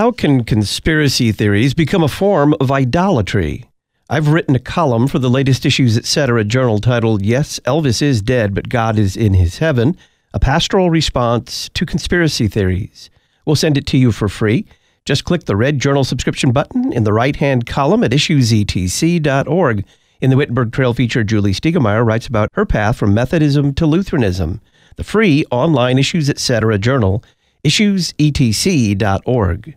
How 0.00 0.10
can 0.10 0.44
conspiracy 0.44 1.30
theories 1.30 1.74
become 1.74 2.02
a 2.02 2.08
form 2.08 2.54
of 2.58 2.72
idolatry? 2.72 3.68
I've 4.08 4.28
written 4.28 4.56
a 4.56 4.58
column 4.58 5.08
for 5.08 5.18
the 5.18 5.28
latest 5.28 5.66
issues, 5.66 5.98
etc. 5.98 6.42
journal 6.44 6.78
titled 6.78 7.20
Yes, 7.20 7.60
Elvis 7.66 8.00
is 8.00 8.22
Dead, 8.22 8.54
but 8.54 8.70
God 8.70 8.98
is 8.98 9.14
in 9.14 9.34
His 9.34 9.58
Heaven, 9.58 9.94
a 10.32 10.40
pastoral 10.40 10.88
response 10.88 11.68
to 11.74 11.84
conspiracy 11.84 12.48
theories. 12.48 13.10
We'll 13.44 13.56
send 13.56 13.76
it 13.76 13.84
to 13.88 13.98
you 13.98 14.10
for 14.10 14.30
free. 14.30 14.64
Just 15.04 15.26
click 15.26 15.44
the 15.44 15.54
red 15.54 15.78
journal 15.78 16.04
subscription 16.04 16.50
button 16.50 16.94
in 16.94 17.04
the 17.04 17.12
right 17.12 17.36
hand 17.36 17.66
column 17.66 18.02
at 18.02 18.12
issuesetc.org. 18.12 19.84
In 20.22 20.30
the 20.30 20.36
Wittenberg 20.38 20.72
Trail 20.72 20.94
feature, 20.94 21.24
Julie 21.24 21.52
Stiegemeyer 21.52 22.06
writes 22.06 22.26
about 22.26 22.48
her 22.54 22.64
path 22.64 22.96
from 22.96 23.12
Methodism 23.12 23.74
to 23.74 23.84
Lutheranism. 23.84 24.62
The 24.96 25.04
free 25.04 25.44
online 25.50 25.98
Issues 25.98 26.30
Etc. 26.30 26.78
journal, 26.78 27.22
issuesetc.org. 27.66 29.76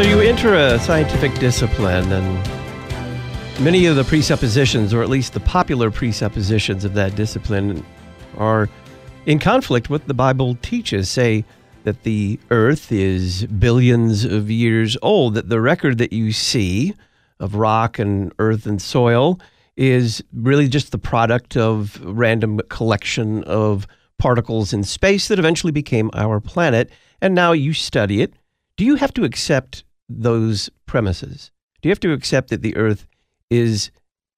So 0.00 0.06
you 0.06 0.20
enter 0.20 0.54
a 0.54 0.78
scientific 0.78 1.34
discipline, 1.34 2.10
and 2.10 3.62
many 3.62 3.84
of 3.84 3.96
the 3.96 4.04
presuppositions, 4.04 4.94
or 4.94 5.02
at 5.02 5.10
least 5.10 5.34
the 5.34 5.40
popular 5.40 5.90
presuppositions 5.90 6.86
of 6.86 6.94
that 6.94 7.16
discipline, 7.16 7.84
are 8.38 8.70
in 9.26 9.38
conflict 9.38 9.90
with 9.90 10.06
the 10.06 10.14
Bible 10.14 10.54
teaches. 10.62 11.10
Say 11.10 11.44
that 11.84 12.02
the 12.04 12.40
Earth 12.50 12.90
is 12.90 13.44
billions 13.44 14.24
of 14.24 14.50
years 14.50 14.96
old, 15.02 15.34
that 15.34 15.50
the 15.50 15.60
record 15.60 15.98
that 15.98 16.14
you 16.14 16.32
see 16.32 16.94
of 17.38 17.54
rock 17.54 17.98
and 17.98 18.32
earth 18.38 18.64
and 18.64 18.80
soil 18.80 19.38
is 19.76 20.24
really 20.32 20.66
just 20.66 20.92
the 20.92 20.98
product 20.98 21.58
of 21.58 22.00
random 22.02 22.58
collection 22.70 23.44
of 23.44 23.86
particles 24.16 24.72
in 24.72 24.82
space 24.82 25.28
that 25.28 25.38
eventually 25.38 25.72
became 25.72 26.10
our 26.14 26.40
planet. 26.40 26.90
And 27.20 27.34
now 27.34 27.52
you 27.52 27.74
study 27.74 28.22
it 28.22 28.32
do 28.80 28.86
you 28.86 28.94
have 28.94 29.12
to 29.12 29.24
accept 29.24 29.84
those 30.10 30.68
premises? 30.86 31.50
Do 31.80 31.88
you 31.88 31.90
have 31.90 32.00
to 32.00 32.12
accept 32.12 32.50
that 32.50 32.62
the 32.62 32.76
earth 32.76 33.06
is 33.48 33.90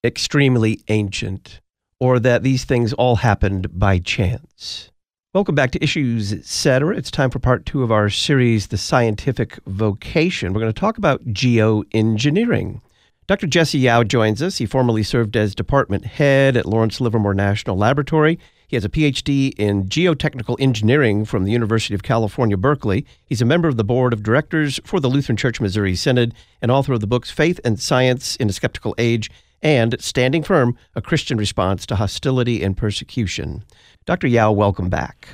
extremely 0.04 0.80
ancient 0.88 1.60
or 1.98 2.18
that 2.20 2.42
these 2.42 2.64
things 2.64 2.92
all 2.92 3.16
happened 3.16 3.78
by 3.78 3.98
chance? 3.98 4.90
Welcome 5.34 5.54
back 5.54 5.70
to 5.70 5.82
Issues 5.82 6.32
Etc. 6.32 6.94
It's 6.94 7.10
time 7.10 7.30
for 7.30 7.38
part 7.38 7.64
two 7.64 7.82
of 7.82 7.90
our 7.90 8.10
series, 8.10 8.66
The 8.66 8.76
Scientific 8.76 9.58
Vocation. 9.66 10.52
We're 10.52 10.60
going 10.60 10.72
to 10.72 10.78
talk 10.78 10.98
about 10.98 11.24
geoengineering. 11.24 12.82
Dr. 13.26 13.46
Jesse 13.46 13.78
Yow 13.78 14.04
joins 14.04 14.42
us. 14.42 14.58
He 14.58 14.66
formerly 14.66 15.02
served 15.02 15.34
as 15.36 15.54
department 15.54 16.04
head 16.04 16.54
at 16.54 16.66
Lawrence 16.66 17.00
Livermore 17.00 17.32
National 17.32 17.78
Laboratory. 17.78 18.38
He 18.72 18.76
has 18.76 18.86
a 18.86 18.88
PhD 18.88 19.52
in 19.58 19.84
geotechnical 19.90 20.56
engineering 20.58 21.26
from 21.26 21.44
the 21.44 21.52
University 21.52 21.94
of 21.94 22.02
California, 22.02 22.56
Berkeley. 22.56 23.04
He's 23.26 23.42
a 23.42 23.44
member 23.44 23.68
of 23.68 23.76
the 23.76 23.84
board 23.84 24.14
of 24.14 24.22
directors 24.22 24.80
for 24.82 24.98
the 24.98 25.10
Lutheran 25.10 25.36
Church 25.36 25.60
Missouri 25.60 25.94
Synod 25.94 26.32
and 26.62 26.70
author 26.70 26.94
of 26.94 27.00
the 27.00 27.06
books 27.06 27.30
Faith 27.30 27.60
and 27.66 27.78
Science 27.78 28.34
in 28.36 28.48
a 28.48 28.52
Skeptical 28.54 28.94
Age 28.96 29.30
and 29.60 29.94
Standing 30.00 30.42
Firm 30.42 30.78
A 30.94 31.02
Christian 31.02 31.36
Response 31.36 31.84
to 31.84 31.96
Hostility 31.96 32.62
and 32.62 32.74
Persecution. 32.74 33.62
Dr. 34.06 34.26
Yow, 34.26 34.52
welcome 34.52 34.88
back. 34.88 35.28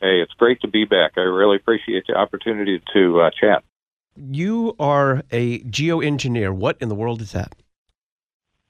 Hey, 0.00 0.22
it's 0.22 0.32
great 0.32 0.62
to 0.62 0.68
be 0.68 0.86
back. 0.86 1.12
I 1.18 1.20
really 1.20 1.56
appreciate 1.56 2.04
the 2.08 2.14
opportunity 2.14 2.80
to 2.94 3.20
uh, 3.20 3.30
chat. 3.38 3.64
You 4.16 4.74
are 4.80 5.24
a 5.30 5.58
geoengineer. 5.58 6.54
What 6.54 6.78
in 6.80 6.88
the 6.88 6.94
world 6.94 7.20
is 7.20 7.32
that? 7.32 7.54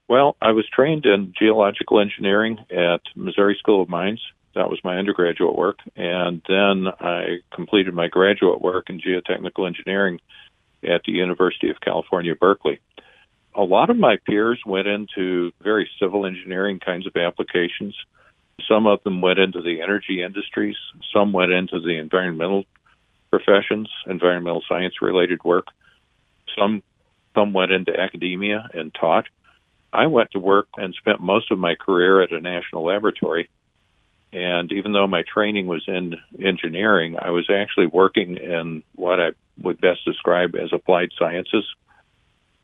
Well, 0.09 0.37
I 0.41 0.53
was 0.53 0.67
trained 0.67 1.05
in 1.05 1.35
geological 1.39 2.01
engineering 2.01 2.59
at 2.71 3.03
Missouri 3.15 3.57
School 3.59 3.83
of 3.83 3.91
Mines. 3.91 4.23
That 4.55 4.71
was 4.71 4.81
my 4.83 4.97
undergraduate 4.97 5.55
work. 5.55 5.79
And 5.97 6.41
then 6.49 6.87
I 6.99 7.41
completed 7.55 7.93
my 7.93 8.09
graduate 8.09 8.63
work 8.63 8.89
in 8.89 9.01
geotechnical 9.01 9.67
engineering 9.67 10.21
at 10.83 11.03
the 11.05 11.13
University 11.13 11.69
of 11.69 11.81
California, 11.81 12.35
Berkeley. 12.35 12.81
A 13.55 13.63
lot 13.63 13.91
of 13.91 13.99
my 13.99 14.17
peers 14.27 14.61
went 14.65 14.87
into 14.87 15.53
very 15.63 15.89
civil 16.01 16.25
engineering 16.25 16.81
kinds 16.81 17.07
of 17.07 17.15
applications. 17.17 17.95
Some 18.67 18.87
of 18.87 19.03
them 19.05 19.21
went 19.21 19.39
into 19.39 19.61
the 19.61 19.83
energy 19.83 20.23
industries, 20.23 20.77
some 21.13 21.33
went 21.33 21.53
into 21.53 21.81
the 21.81 21.99
environmental 21.99 22.65
professions, 23.31 23.91
environmental 24.07 24.63
science 24.69 24.95
related 25.03 25.45
work. 25.45 25.67
Some 26.57 26.83
some 27.35 27.53
went 27.53 27.73
into 27.73 27.99
academia 27.99 28.69
and 28.73 28.93
taught. 28.95 29.27
I 29.93 30.07
went 30.07 30.33
to 30.33 30.39
work 30.39 30.69
and 30.77 30.95
spent 30.95 31.21
most 31.21 31.51
of 31.51 31.59
my 31.59 31.75
career 31.75 32.21
at 32.23 32.33
a 32.33 32.41
national 32.41 32.85
laboratory. 32.85 33.49
And 34.33 34.71
even 34.73 34.93
though 34.93 35.07
my 35.07 35.23
training 35.23 35.67
was 35.67 35.85
in 35.89 36.17
engineering, 36.39 37.17
I 37.21 37.31
was 37.31 37.49
actually 37.51 37.87
working 37.87 38.37
in 38.37 38.83
what 38.95 39.21
I 39.21 39.31
would 39.63 39.81
best 39.81 40.05
describe 40.05 40.55
as 40.55 40.71
applied 40.73 41.11
sciences. 41.19 41.65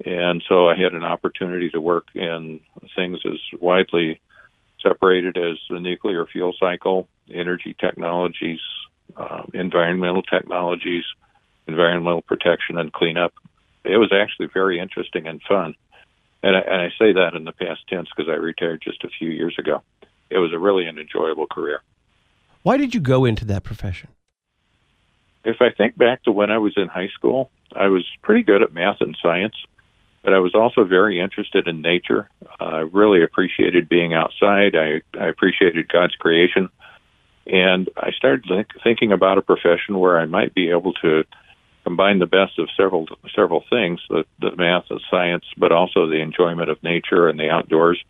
And 0.05 0.43
so 0.49 0.69
I 0.69 0.77
had 0.77 0.93
an 0.93 1.05
opportunity 1.05 1.71
to 1.71 1.81
work 1.81 2.09
in 2.15 2.61
things 2.95 3.21
as 3.25 3.39
widely 3.59 4.21
separated 4.83 5.39
as 5.39 5.57
the 5.71 5.81
nuclear 5.81 6.27
fuel 6.27 6.53
cycle, 6.61 7.09
energy 7.33 7.75
technologies, 7.79 8.61
um, 9.17 9.51
environmental 9.55 10.23
technologies, 10.23 11.05
environmental 11.67 12.23
protection, 12.23 12.79
and 12.79 12.93
cleanup. 12.93 13.33
It 13.85 13.97
was 13.97 14.13
actually 14.13 14.49
very 14.53 14.79
interesting 14.79 15.27
and 15.27 15.41
fun. 15.49 15.75
And 16.45 16.55
I, 16.59 16.61
and 16.61 16.83
I 16.83 16.89
say 16.99 17.15
that 17.15 17.33
in 17.35 17.45
the 17.45 17.53
past 17.53 17.89
tense 17.89 18.07
because 18.15 18.31
I 18.31 18.37
retired 18.37 18.83
just 18.83 19.03
a 19.03 19.09
few 19.09 19.31
years 19.31 19.57
ago. 19.59 19.81
It 20.29 20.37
was 20.37 20.53
a 20.53 20.59
really 20.59 20.85
an 20.85 20.99
enjoyable 20.99 21.47
career. 21.47 21.81
Why 22.63 22.77
did 22.77 22.95
you 22.95 23.01
go 23.01 23.25
into 23.25 23.47
that 23.47 23.65
profession? 23.65 24.11
If 25.43 25.63
I 25.63 25.71
think 25.71 25.97
back 25.97 26.23
to 26.25 26.33
when 26.33 26.51
I 26.51 26.59
was 26.59 26.75
in 26.77 26.89
high 26.89 27.09
school, 27.15 27.51
I 27.75 27.87
was 27.87 28.05
pretty 28.21 28.43
good 28.43 28.61
at 28.63 28.75
math 28.75 29.01
and 29.01 29.17
science, 29.23 29.55
but 30.23 30.35
I 30.35 30.39
was 30.39 30.55
also 30.55 30.85
very 30.85 31.19
interested 31.19 31.67
in 31.67 31.81
nature. 31.81 32.29
I 32.61 32.81
really 32.81 33.23
appreciated 33.23 33.89
being 33.89 34.13
outside. 34.13 34.77
I, 34.77 35.01
I 35.19 35.29
appreciated 35.29 35.91
God's 35.91 36.15
creation. 36.17 36.69
And 37.47 37.89
I 37.97 38.11
started 38.11 38.45
think, 38.47 38.69
thinking 38.83 39.13
about 39.13 39.39
a 39.39 39.43
profession 39.43 39.99
where 39.99 40.19
I 40.19 40.27
might 40.27 40.53
be 40.53 40.69
able 40.69 40.93
to 41.05 41.25
combine 41.85 42.19
the 42.19 42.27
best 42.27 42.59
of 42.59 42.69
several 42.77 43.07
several 43.37 43.63
things 43.71 44.01
the, 44.09 44.25
the 44.41 44.57
math 44.57 44.85
and 44.91 45.01
science 45.11 45.45
but 45.57 45.71
also 45.71 46.09
the 46.09 46.21
enjoyment 46.21 46.71
of 46.71 46.83
nature 46.83 47.29
and 47.29 47.39
the 47.39 47.51
outdoors. 47.51 48.03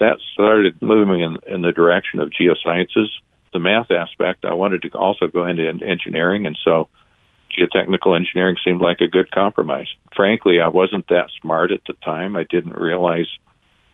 That 0.00 0.18
started 0.32 0.80
moving 0.82 1.20
in, 1.20 1.38
in 1.46 1.62
the 1.62 1.72
direction 1.72 2.20
of 2.20 2.30
geosciences. 2.30 3.08
The 3.52 3.58
math 3.58 3.90
aspect 3.90 4.44
i 4.44 4.54
wanted 4.54 4.82
to 4.82 4.90
also 4.90 5.26
go 5.26 5.46
into 5.46 5.68
engineering 5.68 6.46
and 6.46 6.58
so 6.64 6.88
geotechnical 7.56 8.14
engineering 8.16 8.56
seemed 8.64 8.80
like 8.80 9.00
a 9.00 9.08
good 9.08 9.30
compromise. 9.30 9.88
Frankly 10.16 10.60
i 10.60 10.68
wasn't 10.68 11.08
that 11.08 11.30
smart 11.40 11.70
at 11.70 11.82
the 11.86 11.94
time. 12.04 12.36
I 12.36 12.44
didn't 12.44 12.76
realize 12.76 13.28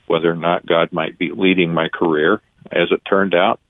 whether 0.07 0.31
or 0.31 0.37
not 0.37 0.67
god 0.67 0.93
might 0.93 1.19
be 1.19 1.31
leading 1.33 1.75
my 1.75 1.89
career. 1.89 2.41
As 2.71 2.89
it 2.91 3.03
turned 3.09 3.35
out 3.35 3.61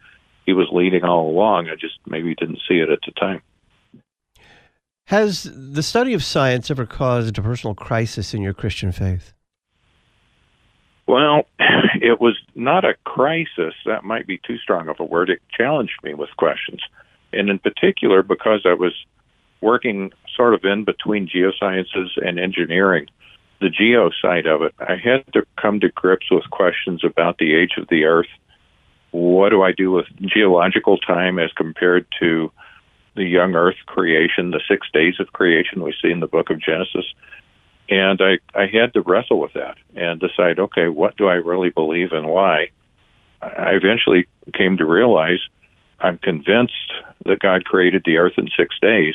he 0.44 0.52
was 0.52 0.68
leading 0.70 1.04
all 1.04 1.30
along. 1.30 1.70
I 1.70 1.74
just 1.74 1.98
maybe 2.06 2.34
didn't 2.34 2.60
see 2.68 2.74
it 2.74 2.90
at 2.90 3.00
the 3.06 3.12
time 3.12 3.40
has 5.06 5.50
the 5.54 5.82
study 5.82 6.14
of 6.14 6.24
science 6.24 6.70
ever 6.70 6.86
caused 6.86 7.38
a 7.38 7.42
personal 7.42 7.74
crisis 7.74 8.32
in 8.32 8.42
your 8.42 8.54
Christian 8.54 8.92
faith? 8.92 9.32
Well, 11.06 11.46
it 12.00 12.20
was 12.20 12.38
not 12.54 12.84
a 12.84 12.94
crisis. 13.04 13.74
That 13.86 14.04
might 14.04 14.26
be 14.26 14.40
too 14.46 14.58
strong 14.58 14.88
of 14.88 14.96
a 14.98 15.04
word. 15.04 15.30
It 15.30 15.42
challenged 15.56 16.02
me 16.02 16.14
with 16.14 16.30
questions. 16.36 16.80
And 17.32 17.50
in 17.50 17.58
particular, 17.58 18.22
because 18.22 18.62
I 18.64 18.74
was 18.74 18.94
working 19.60 20.12
sort 20.36 20.54
of 20.54 20.64
in 20.64 20.84
between 20.84 21.28
geosciences 21.28 22.10
and 22.16 22.38
engineering, 22.38 23.06
the 23.60 23.70
geo 23.70 24.10
side 24.22 24.46
of 24.46 24.62
it, 24.62 24.74
I 24.78 24.96
had 24.96 25.24
to 25.32 25.44
come 25.60 25.80
to 25.80 25.88
grips 25.88 26.30
with 26.30 26.48
questions 26.50 27.02
about 27.04 27.38
the 27.38 27.54
age 27.54 27.72
of 27.78 27.88
the 27.88 28.04
Earth. 28.04 28.28
What 29.10 29.50
do 29.50 29.62
I 29.62 29.72
do 29.72 29.90
with 29.92 30.06
geological 30.20 30.98
time 30.98 31.38
as 31.38 31.52
compared 31.52 32.06
to 32.20 32.50
the 33.14 33.24
young 33.24 33.54
earth 33.54 33.76
creation, 33.86 34.50
the 34.50 34.60
six 34.68 34.88
days 34.92 35.14
of 35.20 35.32
creation 35.32 35.82
we 35.82 35.94
see 36.02 36.10
in 36.10 36.20
the 36.20 36.26
book 36.26 36.50
of 36.50 36.60
Genesis. 36.60 37.04
And 37.88 38.20
I, 38.20 38.38
I 38.58 38.66
had 38.66 38.94
to 38.94 39.02
wrestle 39.02 39.40
with 39.40 39.52
that 39.54 39.76
and 39.94 40.20
decide, 40.20 40.58
okay, 40.58 40.88
what 40.88 41.16
do 41.16 41.28
I 41.28 41.34
really 41.34 41.70
believe 41.70 42.12
and 42.12 42.26
why? 42.26 42.70
I 43.42 43.72
eventually 43.72 44.26
came 44.54 44.78
to 44.78 44.86
realize 44.86 45.38
I'm 46.00 46.18
convinced 46.18 46.92
that 47.26 47.40
God 47.40 47.64
created 47.64 48.02
the 48.04 48.16
earth 48.16 48.34
in 48.38 48.48
six 48.56 48.74
days, 48.80 49.14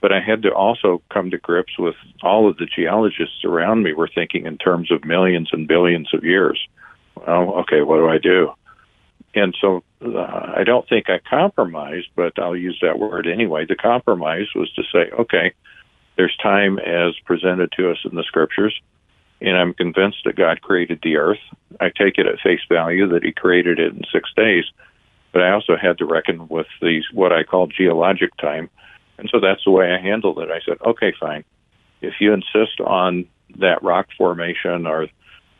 but 0.00 0.12
I 0.12 0.20
had 0.20 0.42
to 0.42 0.50
also 0.50 1.02
come 1.10 1.30
to 1.30 1.38
grips 1.38 1.78
with 1.78 1.96
all 2.22 2.48
of 2.48 2.56
the 2.56 2.66
geologists 2.66 3.44
around 3.44 3.82
me 3.82 3.92
were 3.92 4.10
thinking 4.12 4.46
in 4.46 4.58
terms 4.58 4.90
of 4.90 5.04
millions 5.04 5.50
and 5.52 5.68
billions 5.68 6.12
of 6.14 6.24
years. 6.24 6.60
Well, 7.16 7.54
okay, 7.60 7.82
what 7.82 7.96
do 7.96 8.08
I 8.08 8.18
do? 8.18 8.52
And 9.34 9.56
so 9.60 9.82
uh, 10.04 10.52
I 10.56 10.64
don't 10.64 10.88
think 10.88 11.08
I 11.08 11.18
compromised, 11.18 12.08
but 12.14 12.38
I'll 12.38 12.56
use 12.56 12.78
that 12.82 12.98
word 12.98 13.26
anyway. 13.26 13.64
The 13.66 13.76
compromise 13.76 14.48
was 14.54 14.70
to 14.74 14.82
say, 14.92 15.10
okay, 15.18 15.54
there's 16.16 16.36
time 16.42 16.78
as 16.78 17.14
presented 17.24 17.72
to 17.76 17.90
us 17.90 17.98
in 18.04 18.14
the 18.14 18.24
scriptures. 18.24 18.78
and 19.40 19.56
I'm 19.56 19.74
convinced 19.74 20.18
that 20.24 20.36
God 20.36 20.60
created 20.60 21.00
the 21.02 21.16
earth. 21.16 21.40
I 21.80 21.86
take 21.86 22.18
it 22.18 22.26
at 22.26 22.40
face 22.40 22.60
value 22.68 23.08
that 23.08 23.24
He 23.24 23.32
created 23.32 23.78
it 23.78 23.94
in 23.94 24.02
six 24.12 24.30
days, 24.36 24.64
but 25.32 25.42
I 25.42 25.52
also 25.52 25.76
had 25.76 25.98
to 25.98 26.04
reckon 26.04 26.48
with 26.48 26.66
these 26.80 27.04
what 27.12 27.32
I 27.32 27.42
call 27.42 27.66
geologic 27.66 28.36
time, 28.36 28.68
and 29.18 29.28
so 29.30 29.40
that's 29.40 29.64
the 29.64 29.70
way 29.70 29.92
I 29.92 30.00
handled 30.00 30.38
it. 30.38 30.50
I 30.50 30.60
said, 30.64 30.78
okay, 30.84 31.12
fine. 31.18 31.44
If 32.02 32.14
you 32.20 32.32
insist 32.32 32.80
on 32.84 33.26
that 33.58 33.82
rock 33.82 34.08
formation 34.16 34.86
or 34.86 35.06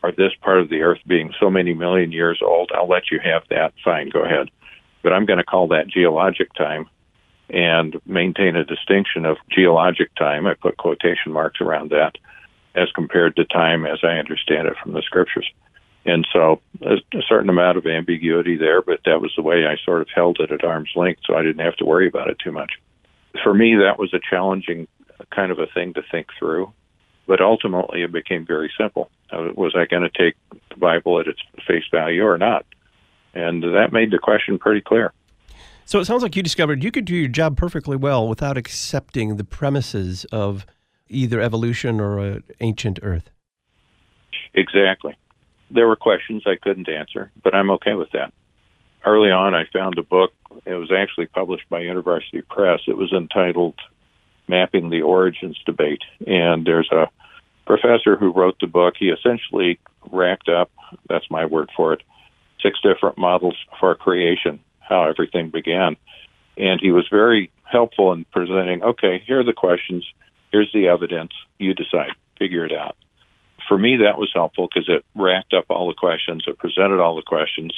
or 0.03 0.11
this 0.11 0.33
part 0.41 0.59
of 0.59 0.69
the 0.69 0.81
earth 0.81 0.99
being 1.07 1.33
so 1.39 1.49
many 1.49 1.73
million 1.73 2.11
years 2.11 2.39
old, 2.43 2.71
I'll 2.75 2.89
let 2.89 3.09
you 3.09 3.19
have 3.23 3.43
that. 3.49 3.73
Fine, 3.83 4.09
go 4.09 4.23
ahead. 4.23 4.51
But 5.01 5.13
I'm 5.13 5.25
going 5.25 5.39
to 5.39 5.45
call 5.45 5.69
that 5.69 5.87
geologic 5.87 6.53
time 6.53 6.89
and 7.49 7.99
maintain 8.05 8.55
a 8.55 8.65
distinction 8.65 9.25
of 9.25 9.37
geologic 9.49 10.13
time. 10.15 10.45
I 10.45 10.53
put 10.55 10.77
quotation 10.77 11.31
marks 11.31 11.61
around 11.61 11.91
that 11.91 12.17
as 12.75 12.91
compared 12.93 13.35
to 13.37 13.45
time 13.45 13.85
as 13.85 13.99
I 14.03 14.17
understand 14.17 14.67
it 14.67 14.75
from 14.81 14.93
the 14.93 15.01
scriptures. 15.01 15.49
And 16.05 16.27
so 16.33 16.59
a 16.81 17.21
certain 17.27 17.49
amount 17.49 17.77
of 17.77 17.85
ambiguity 17.85 18.57
there, 18.57 18.81
but 18.81 18.99
that 19.05 19.21
was 19.21 19.31
the 19.37 19.41
way 19.41 19.65
I 19.65 19.77
sort 19.85 20.01
of 20.01 20.09
held 20.13 20.37
it 20.39 20.51
at 20.51 20.65
arm's 20.65 20.91
length, 20.95 21.21
so 21.25 21.35
I 21.35 21.43
didn't 21.43 21.63
have 21.63 21.77
to 21.77 21.85
worry 21.85 22.07
about 22.07 22.29
it 22.29 22.39
too 22.43 22.51
much. 22.51 22.73
For 23.41 23.53
me, 23.53 23.75
that 23.75 23.99
was 23.99 24.13
a 24.13 24.19
challenging 24.19 24.87
kind 25.33 25.51
of 25.51 25.59
a 25.59 25.67
thing 25.67 25.93
to 25.93 26.03
think 26.11 26.27
through, 26.37 26.73
but 27.27 27.41
ultimately 27.41 28.03
it 28.03 28.11
became 28.11 28.45
very 28.45 28.71
simple. 28.77 29.09
Uh, 29.31 29.49
was 29.55 29.75
I 29.75 29.85
going 29.85 30.03
to 30.03 30.09
take 30.09 30.35
the 30.69 30.77
Bible 30.77 31.19
at 31.19 31.27
its 31.27 31.39
face 31.67 31.83
value 31.91 32.23
or 32.23 32.37
not? 32.37 32.65
And 33.33 33.63
that 33.63 33.91
made 33.91 34.11
the 34.11 34.19
question 34.19 34.59
pretty 34.59 34.81
clear. 34.81 35.13
So 35.85 35.99
it 35.99 36.05
sounds 36.05 36.23
like 36.23 36.35
you 36.35 36.43
discovered 36.43 36.83
you 36.83 36.91
could 36.91 37.05
do 37.05 37.15
your 37.15 37.27
job 37.27 37.57
perfectly 37.57 37.97
well 37.97 38.27
without 38.27 38.57
accepting 38.57 39.37
the 39.37 39.43
premises 39.43 40.25
of 40.31 40.65
either 41.09 41.41
evolution 41.41 41.99
or 41.99 42.19
an 42.19 42.43
ancient 42.61 42.99
Earth. 43.01 43.29
Exactly. 44.53 45.15
There 45.71 45.87
were 45.87 45.95
questions 45.95 46.43
I 46.45 46.55
couldn't 46.61 46.87
answer, 46.87 47.31
but 47.43 47.55
I'm 47.55 47.71
okay 47.71 47.95
with 47.95 48.11
that. 48.11 48.33
Early 49.05 49.31
on, 49.31 49.53
I 49.53 49.65
found 49.73 49.97
a 49.97 50.03
book. 50.03 50.31
It 50.65 50.75
was 50.75 50.91
actually 50.91 51.25
published 51.25 51.67
by 51.69 51.81
InterVarsity 51.81 52.47
Press. 52.47 52.81
It 52.87 52.95
was 52.95 53.11
entitled 53.11 53.75
Mapping 54.47 54.89
the 54.89 55.01
Origins 55.01 55.59
Debate. 55.65 56.01
And 56.27 56.65
there's 56.65 56.89
a 56.91 57.09
professor 57.65 58.15
who 58.17 58.31
wrote 58.31 58.57
the 58.59 58.67
book. 58.67 58.95
He 58.99 59.09
essentially 59.09 59.79
racked 60.11 60.49
up, 60.49 60.71
that's 61.07 61.29
my 61.29 61.45
word 61.45 61.69
for 61.75 61.93
it, 61.93 62.01
six 62.61 62.79
different 62.81 63.17
models 63.17 63.55
for 63.79 63.95
creation, 63.95 64.59
how 64.79 65.03
everything 65.03 65.49
began. 65.49 65.95
And 66.57 66.79
he 66.81 66.91
was 66.91 67.07
very 67.09 67.51
helpful 67.63 68.11
in 68.13 68.25
presenting 68.25 68.83
okay, 68.83 69.23
here 69.25 69.39
are 69.39 69.43
the 69.43 69.53
questions 69.53 70.05
here's 70.53 70.71
the 70.71 70.87
evidence, 70.87 71.31
you 71.57 71.73
decide, 71.73 72.11
figure 72.37 72.63
it 72.63 72.71
out. 72.71 72.95
For 73.67 73.77
me, 73.77 73.97
that 73.97 74.19
was 74.19 74.31
helpful 74.33 74.67
because 74.67 74.87
it 74.87 75.03
racked 75.15 75.53
up 75.53 75.65
all 75.69 75.87
the 75.87 75.95
questions, 75.95 76.43
it 76.47 76.59
presented 76.59 77.01
all 77.01 77.15
the 77.15 77.23
questions. 77.23 77.73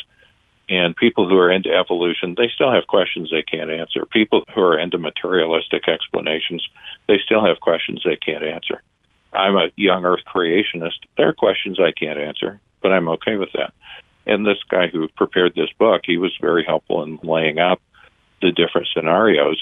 And 0.67 0.95
people 0.95 1.29
who 1.29 1.37
are 1.37 1.51
into 1.51 1.69
evolution, 1.69 2.35
they 2.35 2.49
still 2.53 2.71
have 2.71 2.87
questions 2.87 3.29
they 3.29 3.43
can't 3.43 3.69
answer. 3.69 4.05
People 4.05 4.43
who 4.53 4.61
are 4.61 4.79
into 4.79 4.97
materialistic 4.97 5.87
explanations, 5.87 6.67
they 7.07 7.19
still 7.23 7.45
have 7.45 7.59
questions 7.59 8.01
they 8.03 8.15
can't 8.15 8.43
answer. 8.43 8.81
I'm 9.31 9.55
a 9.55 9.69
young 9.75 10.05
earth 10.05 10.23
creationist. 10.25 11.05
There 11.17 11.29
are 11.29 11.33
questions 11.33 11.79
I 11.79 11.91
can't 11.91 12.17
answer, 12.17 12.59
but 12.81 12.91
I'm 12.91 13.09
okay 13.09 13.35
with 13.35 13.49
that. 13.53 13.73
And 14.25 14.45
this 14.45 14.57
guy 14.69 14.87
who 14.87 15.07
prepared 15.09 15.53
this 15.55 15.71
book, 15.77 16.01
he 16.05 16.17
was 16.17 16.35
very 16.41 16.63
helpful 16.65 17.03
in 17.03 17.19
laying 17.21 17.59
out 17.59 17.79
the 18.41 18.51
different 18.51 18.87
scenarios. 18.93 19.61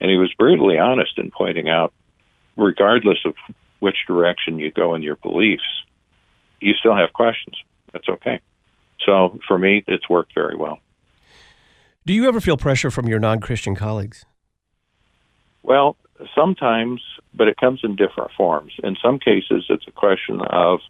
And 0.00 0.10
he 0.10 0.16
was 0.16 0.32
brutally 0.36 0.78
honest 0.78 1.18
in 1.18 1.30
pointing 1.30 1.68
out 1.68 1.92
regardless 2.56 3.18
of 3.24 3.34
which 3.78 3.96
direction 4.06 4.58
you 4.58 4.70
go 4.70 4.94
in 4.94 5.02
your 5.02 5.16
beliefs, 5.16 5.84
you 6.60 6.74
still 6.74 6.96
have 6.96 7.12
questions. 7.12 7.56
That's 7.92 8.08
okay. 8.08 8.40
So 9.06 9.38
for 9.46 9.58
me, 9.58 9.84
it's 9.86 10.08
worked 10.08 10.34
very 10.34 10.56
well. 10.56 10.78
Do 12.06 12.12
you 12.12 12.26
ever 12.28 12.40
feel 12.40 12.56
pressure 12.56 12.90
from 12.90 13.08
your 13.08 13.18
non 13.18 13.40
Christian 13.40 13.74
colleagues? 13.74 14.24
Well, 15.62 15.96
sometimes, 16.34 17.02
but 17.34 17.48
it 17.48 17.56
comes 17.56 17.80
in 17.82 17.96
different 17.96 18.30
forms. 18.36 18.72
In 18.82 18.96
some 19.02 19.18
cases, 19.18 19.66
it's 19.68 19.86
a 19.86 19.92
question 19.92 20.40
of 20.40 20.80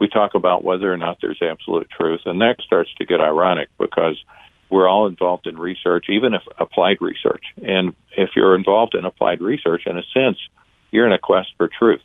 we 0.00 0.08
talk 0.08 0.34
about 0.34 0.64
whether 0.64 0.92
or 0.92 0.96
not 0.96 1.18
there's 1.20 1.40
absolute 1.42 1.88
truth, 1.90 2.20
and 2.24 2.40
that 2.40 2.56
starts 2.64 2.90
to 2.98 3.06
get 3.06 3.20
ironic 3.20 3.68
because 3.78 4.22
we're 4.70 4.88
all 4.88 5.06
involved 5.06 5.46
in 5.46 5.56
research, 5.56 6.06
even 6.08 6.34
if 6.34 6.42
applied 6.58 6.98
research. 7.00 7.44
And 7.62 7.94
if 8.16 8.30
you're 8.34 8.56
involved 8.56 8.94
in 8.94 9.04
applied 9.04 9.40
research, 9.40 9.82
in 9.86 9.98
a 9.98 10.02
sense, 10.12 10.38
you're 10.90 11.06
in 11.06 11.12
a 11.12 11.18
quest 11.18 11.48
for 11.56 11.68
truth. 11.68 12.02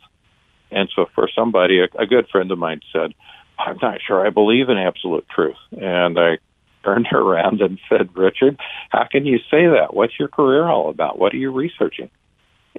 And 0.70 0.88
so 0.94 1.06
for 1.14 1.28
somebody, 1.34 1.80
a, 1.80 1.88
a 2.00 2.06
good 2.06 2.28
friend 2.28 2.50
of 2.50 2.58
mine 2.58 2.80
said, 2.92 3.14
I'm 3.66 3.78
not 3.82 3.98
sure 4.06 4.26
I 4.26 4.30
believe 4.30 4.68
in 4.68 4.78
absolute 4.78 5.26
truth. 5.28 5.56
And 5.72 6.18
I 6.18 6.38
turned 6.84 7.08
around 7.12 7.60
and 7.60 7.78
said, 7.88 8.16
Richard, 8.16 8.58
how 8.90 9.06
can 9.10 9.26
you 9.26 9.38
say 9.50 9.66
that? 9.66 9.88
What's 9.92 10.18
your 10.18 10.28
career 10.28 10.66
all 10.66 10.90
about? 10.90 11.18
What 11.18 11.32
are 11.32 11.38
you 11.38 11.52
researching? 11.52 12.10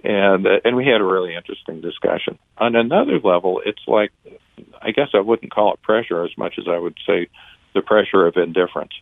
And 0.03 0.47
uh, 0.47 0.61
and 0.63 0.75
we 0.75 0.85
had 0.85 1.01
a 1.01 1.05
really 1.05 1.35
interesting 1.35 1.81
discussion. 1.81 2.39
On 2.57 2.75
another 2.75 3.19
level, 3.19 3.61
it's 3.65 3.81
like 3.87 4.11
I 4.81 4.91
guess 4.91 5.09
I 5.13 5.19
wouldn't 5.19 5.53
call 5.53 5.73
it 5.73 5.81
pressure 5.81 6.23
as 6.23 6.31
much 6.37 6.55
as 6.57 6.65
I 6.67 6.77
would 6.77 6.97
say 7.05 7.27
the 7.75 7.81
pressure 7.81 8.25
of 8.25 8.35
indifference. 8.37 8.93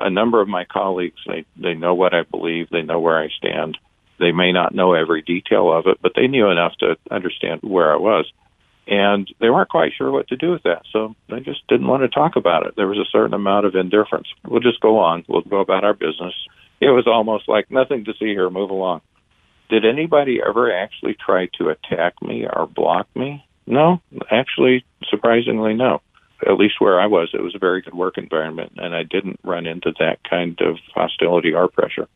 A 0.00 0.10
number 0.10 0.40
of 0.40 0.48
my 0.48 0.64
colleagues 0.64 1.20
they 1.26 1.44
they 1.56 1.74
know 1.74 1.94
what 1.94 2.14
I 2.14 2.22
believe, 2.22 2.70
they 2.70 2.82
know 2.82 2.98
where 2.98 3.22
I 3.22 3.28
stand, 3.28 3.76
they 4.18 4.32
may 4.32 4.52
not 4.52 4.74
know 4.74 4.94
every 4.94 5.22
detail 5.22 5.72
of 5.72 5.86
it, 5.86 5.98
but 6.02 6.12
they 6.16 6.26
knew 6.26 6.48
enough 6.48 6.72
to 6.80 6.96
understand 7.10 7.60
where 7.62 7.92
I 7.92 7.96
was. 7.96 8.30
And 8.88 9.28
they 9.38 9.50
weren't 9.50 9.68
quite 9.68 9.92
sure 9.96 10.10
what 10.10 10.28
to 10.28 10.36
do 10.36 10.50
with 10.50 10.62
that, 10.62 10.82
so 10.90 11.14
they 11.28 11.40
just 11.40 11.66
didn't 11.68 11.88
want 11.88 12.02
to 12.04 12.08
talk 12.08 12.36
about 12.36 12.66
it. 12.66 12.72
There 12.74 12.86
was 12.86 12.96
a 12.96 13.10
certain 13.12 13.34
amount 13.34 13.66
of 13.66 13.74
indifference. 13.74 14.28
We'll 14.46 14.60
just 14.60 14.80
go 14.80 14.98
on. 14.98 15.24
We'll 15.28 15.42
go 15.42 15.60
about 15.60 15.84
our 15.84 15.92
business. 15.92 16.32
It 16.80 16.88
was 16.88 17.06
almost 17.06 17.48
like 17.48 17.70
nothing 17.70 18.06
to 18.06 18.14
see 18.18 18.28
here, 18.28 18.48
move 18.48 18.70
along. 18.70 19.02
Did 19.68 19.84
anybody 19.84 20.40
ever 20.46 20.74
actually 20.74 21.14
try 21.14 21.50
to 21.58 21.68
attack 21.68 22.14
me 22.22 22.46
or 22.50 22.66
block 22.66 23.08
me? 23.14 23.46
No, 23.66 24.00
actually, 24.30 24.86
surprisingly, 25.10 25.74
no. 25.74 26.00
At 26.46 26.56
least 26.56 26.76
where 26.80 26.98
I 26.98 27.06
was, 27.06 27.28
it 27.34 27.42
was 27.42 27.54
a 27.54 27.58
very 27.58 27.82
good 27.82 27.94
work 27.94 28.16
environment, 28.16 28.72
and 28.76 28.94
I 28.94 29.02
didn't 29.02 29.40
run 29.44 29.66
into 29.66 29.92
that 29.98 30.20
kind 30.28 30.58
of 30.62 30.76
hostility 30.94 31.52
or 31.52 31.68
pressure. 31.68 32.08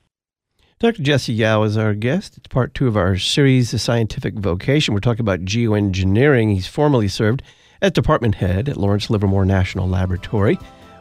Dr. 0.83 1.05
Jesse 1.05 1.33
Yow 1.33 1.63
is 1.63 1.77
our 1.77 1.95
guest. 1.95 2.37
It's 2.37 2.49
part 2.49 2.75
two 2.75 2.89
of 2.89 2.97
our 2.97 3.17
series, 3.17 3.71
The 3.71 3.79
Scientific 3.79 4.35
Vocation. 4.35 4.93
We're 4.93 4.99
talking 4.99 5.21
about 5.21 5.45
geoengineering. 5.45 6.53
He's 6.53 6.67
formerly 6.67 7.07
served 7.07 7.41
as 7.81 7.93
department 7.93 8.35
head 8.35 8.69
at 8.69 8.77
Lawrence 8.77 9.09
Livermore 9.09 9.45
National 9.45 9.89
Laboratory. 9.89 10.59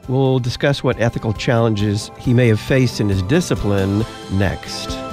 We'll 0.07 0.37
discuss 0.37 0.83
what 0.83 1.01
ethical 1.01 1.33
challenges 1.33 2.11
he 2.19 2.31
may 2.31 2.47
have 2.49 2.59
faced 2.59 3.01
in 3.01 3.09
his 3.09 3.23
discipline 3.23 4.05
next. 4.33 5.10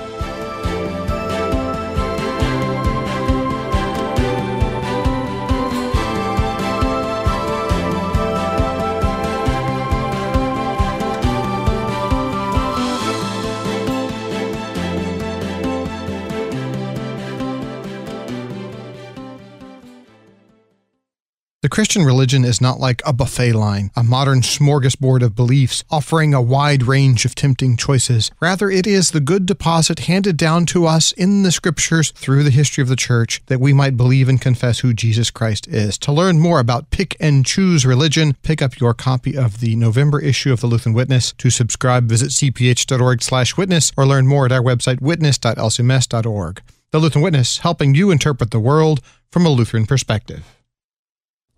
The 21.69 21.75
Christian 21.75 22.03
religion 22.03 22.47
is 22.47 22.63
not 22.63 22.81
like 22.81 23.03
a 23.05 23.13
buffet 23.13 23.53
line, 23.53 23.91
a 23.95 24.03
modern 24.03 24.41
smorgasbord 24.41 25.21
of 25.21 25.37
beliefs 25.37 25.85
offering 25.91 26.33
a 26.33 26.41
wide 26.41 26.85
range 26.85 27.27
of 27.27 27.35
tempting 27.35 27.77
choices. 27.77 28.31
Rather, 28.41 28.71
it 28.71 28.87
is 28.87 29.11
the 29.11 29.21
good 29.21 29.45
deposit 29.45 29.99
handed 29.99 30.39
down 30.39 30.65
to 30.65 30.87
us 30.87 31.13
in 31.13 31.43
the 31.43 31.53
scriptures 31.53 32.11
through 32.13 32.43
the 32.43 32.51
history 32.51 32.81
of 32.81 32.89
the 32.89 32.97
church 32.97 33.43
that 33.49 33.61
we 33.61 33.75
might 33.75 33.99
believe 33.99 34.31
and 34.31 34.41
confess 34.41 34.79
who 34.79 34.95
Jesus 34.95 35.31
Christ 35.31 35.69
is. 35.69 35.99
To 35.99 36.11
learn 36.11 36.41
more 36.41 36.59
about 36.59 36.89
pick 36.89 37.19
and 37.21 37.45
choose 37.45 37.85
religion, 37.85 38.35
pick 38.43 38.63
up 38.63 38.81
your 38.81 38.95
copy 38.95 39.37
of 39.37 39.61
the 39.61 39.77
November 39.77 40.21
issue 40.21 40.55
of 40.55 40.63
the 40.63 40.69
Lutheran 40.69 40.95
Witness. 40.95 41.35
To 41.37 41.51
subscribe, 41.51 42.09
visit 42.09 42.31
cph.org/witness 42.31 43.93
or 43.95 44.07
learn 44.07 44.27
more 44.27 44.47
at 44.47 44.53
our 44.53 44.63
website 44.63 45.03
witness.lcms.org. 45.03 46.63
The 46.93 46.99
Lutheran 46.99 47.23
Witness, 47.23 47.59
helping 47.59 47.95
you 47.95 48.11
interpret 48.11 48.53
the 48.53 48.59
world 48.59 49.03
from 49.31 49.45
a 49.45 49.51
Lutheran 49.51 49.85
perspective. 49.85 50.47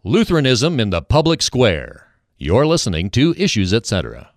Lutheranism 0.03 0.81
in 0.81 0.89
the 0.89 1.03
Public 1.03 1.43
Square. 1.43 2.07
You're 2.39 2.67
listening 2.67 3.11
to 3.11 3.35
Issues 3.37 3.75
Etc. 3.75 4.31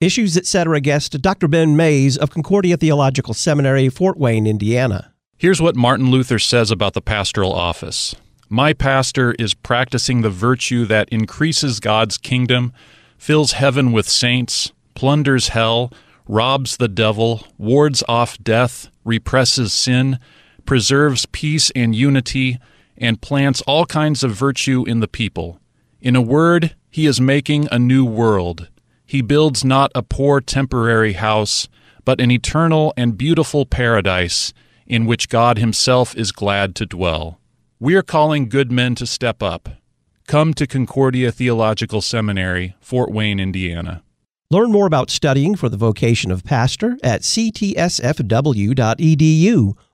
Issues 0.00 0.34
Etc. 0.34 0.80
guest 0.80 1.20
Dr. 1.20 1.46
Ben 1.46 1.76
Mayes 1.76 2.16
of 2.16 2.30
Concordia 2.30 2.78
Theological 2.78 3.34
Seminary, 3.34 3.90
Fort 3.90 4.16
Wayne, 4.16 4.46
Indiana. 4.46 5.12
Here's 5.36 5.60
what 5.60 5.76
Martin 5.76 6.10
Luther 6.10 6.38
says 6.38 6.70
about 6.70 6.94
the 6.94 7.02
pastoral 7.02 7.52
office 7.52 8.14
My 8.48 8.72
pastor 8.72 9.32
is 9.38 9.52
practicing 9.52 10.22
the 10.22 10.30
virtue 10.30 10.86
that 10.86 11.10
increases 11.10 11.78
God's 11.78 12.16
kingdom, 12.16 12.72
fills 13.18 13.52
heaven 13.52 13.92
with 13.92 14.08
saints, 14.08 14.72
plunders 14.94 15.48
hell, 15.48 15.92
robs 16.26 16.78
the 16.78 16.88
devil, 16.88 17.46
wards 17.58 18.02
off 18.08 18.38
death, 18.38 18.88
represses 19.04 19.74
sin, 19.74 20.18
preserves 20.64 21.26
peace 21.26 21.70
and 21.76 21.94
unity 21.94 22.58
and 22.98 23.20
plants 23.20 23.62
all 23.62 23.86
kinds 23.86 24.22
of 24.24 24.32
virtue 24.32 24.84
in 24.86 25.00
the 25.00 25.08
people. 25.08 25.60
In 26.00 26.16
a 26.16 26.22
word, 26.22 26.74
he 26.90 27.06
is 27.06 27.20
making 27.20 27.68
a 27.70 27.78
new 27.78 28.04
world. 28.04 28.68
He 29.04 29.22
builds 29.22 29.64
not 29.64 29.92
a 29.94 30.02
poor 30.02 30.40
temporary 30.40 31.14
house, 31.14 31.68
but 32.04 32.20
an 32.20 32.30
eternal 32.30 32.94
and 32.96 33.18
beautiful 33.18 33.66
paradise 33.66 34.52
in 34.86 35.06
which 35.06 35.28
God 35.28 35.58
Himself 35.58 36.16
is 36.16 36.32
glad 36.32 36.74
to 36.76 36.86
dwell. 36.86 37.40
We 37.78 37.94
are 37.96 38.02
calling 38.02 38.48
good 38.48 38.72
men 38.72 38.94
to 38.96 39.06
step 39.06 39.42
up. 39.42 39.68
Come 40.26 40.54
to 40.54 40.66
Concordia 40.66 41.30
Theological 41.30 42.00
Seminary, 42.00 42.74
Fort 42.80 43.12
Wayne, 43.12 43.38
Indiana. 43.38 44.02
Learn 44.48 44.70
more 44.70 44.86
about 44.86 45.10
studying 45.10 45.56
for 45.56 45.68
the 45.68 45.76
vocation 45.76 46.30
of 46.30 46.44
pastor 46.44 46.96
at 47.02 47.22
ctsfw.edu 47.22 47.74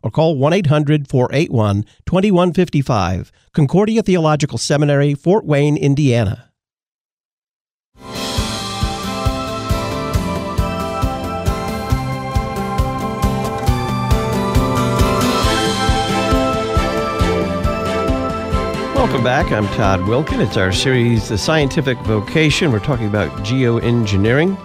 or 0.02 0.10
call 0.10 0.36
1 0.36 0.52
800 0.52 1.08
481 1.08 1.84
2155. 2.04 3.32
Concordia 3.54 4.02
Theological 4.02 4.58
Seminary, 4.58 5.14
Fort 5.14 5.46
Wayne, 5.46 5.78
Indiana. 5.78 6.51
Welcome 19.02 19.24
back. 19.24 19.50
I'm 19.50 19.66
Todd 19.74 19.98
Wilken. 20.02 20.40
It's 20.40 20.56
our 20.56 20.70
series, 20.70 21.28
The 21.28 21.36
Scientific 21.36 21.98
Vocation. 22.02 22.70
We're 22.70 22.78
talking 22.78 23.08
about 23.08 23.32
geoengineering 23.40 24.56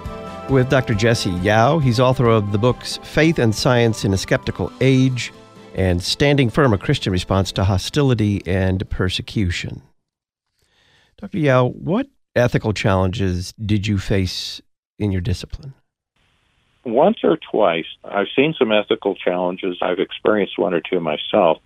with 0.52 0.70
Dr. 0.70 0.94
Jesse 0.94 1.32
Yow. 1.32 1.80
He's 1.80 2.00
author 2.00 2.28
of 2.28 2.52
the 2.52 2.60
books 2.60 3.00
Faith 3.02 3.40
and 3.40 3.56
Science 3.56 4.06
in 4.06 4.14
a 4.14 4.18
Skeptical 4.18 4.72
Age 4.80 5.34
and 5.74 6.04
Standing 6.04 6.52
Firm 6.52 6.72
A 6.72 6.78
Christian 6.78 7.12
Response 7.12 7.52
to 7.54 7.64
Hostility 7.64 8.44
and 8.46 8.88
Persecution. 8.92 9.82
Dr. 11.18 11.40
Yow, 11.40 11.70
what 11.70 12.06
ethical 12.36 12.74
challenges 12.74 13.56
did 13.66 13.88
you 13.88 13.98
face 13.98 14.62
in 15.00 15.12
your 15.12 15.22
discipline? 15.22 15.74
Once 16.86 17.18
or 17.24 17.40
twice, 17.52 17.88
I've 18.04 18.28
seen 18.36 18.54
some 18.58 18.72
ethical 18.72 19.16
challenges. 19.16 19.80
I've 19.82 19.98
experienced 19.98 20.60
one 20.60 20.76
or 20.76 20.82
two 20.88 21.00
myself. 21.00 21.58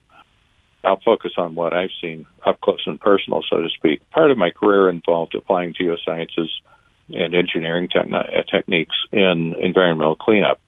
I'll 0.83 1.00
focus 1.03 1.33
on 1.38 1.55
what 1.55 1.73
I've 1.73 1.91
seen 2.01 2.25
up 2.45 2.59
close 2.61 2.81
and 2.85 3.00
personal, 3.00 3.43
so 3.50 3.61
to 3.61 3.69
speak. 3.69 4.07
Part 4.11 4.31
of 4.31 4.38
my 4.38 4.50
career 4.50 4.89
involved 4.89 5.35
applying 5.35 5.73
geosciences 5.73 6.50
and 7.09 7.35
engineering 7.35 7.88
techn- 7.88 8.13
uh, 8.13 8.43
techniques 8.43 8.95
in 9.11 9.55
environmental 9.59 10.15
cleanup. 10.15 10.59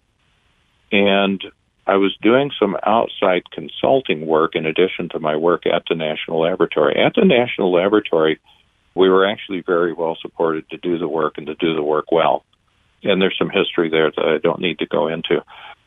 And 0.91 1.43
I 1.87 1.95
was 1.95 2.15
doing 2.21 2.51
some 2.59 2.77
outside 2.85 3.43
consulting 3.51 4.25
work 4.25 4.55
in 4.55 4.65
addition 4.65 5.09
to 5.09 5.19
my 5.19 5.35
work 5.35 5.65
at 5.65 5.83
the 5.89 5.95
National 5.95 6.41
Laboratory. 6.41 6.95
At 6.95 7.15
the 7.15 7.25
National 7.25 7.73
Laboratory, 7.73 8.39
we 8.95 9.09
were 9.09 9.25
actually 9.25 9.61
very 9.65 9.93
well 9.93 10.17
supported 10.21 10.69
to 10.69 10.77
do 10.77 10.97
the 10.97 11.07
work 11.07 11.33
and 11.37 11.47
to 11.47 11.55
do 11.55 11.75
the 11.75 11.83
work 11.83 12.11
well. 12.11 12.45
And 13.03 13.21
there's 13.21 13.37
some 13.37 13.49
history 13.49 13.89
there 13.89 14.11
that 14.11 14.25
I 14.25 14.37
don't 14.37 14.61
need 14.61 14.79
to 14.79 14.85
go 14.85 15.07
into. 15.07 15.43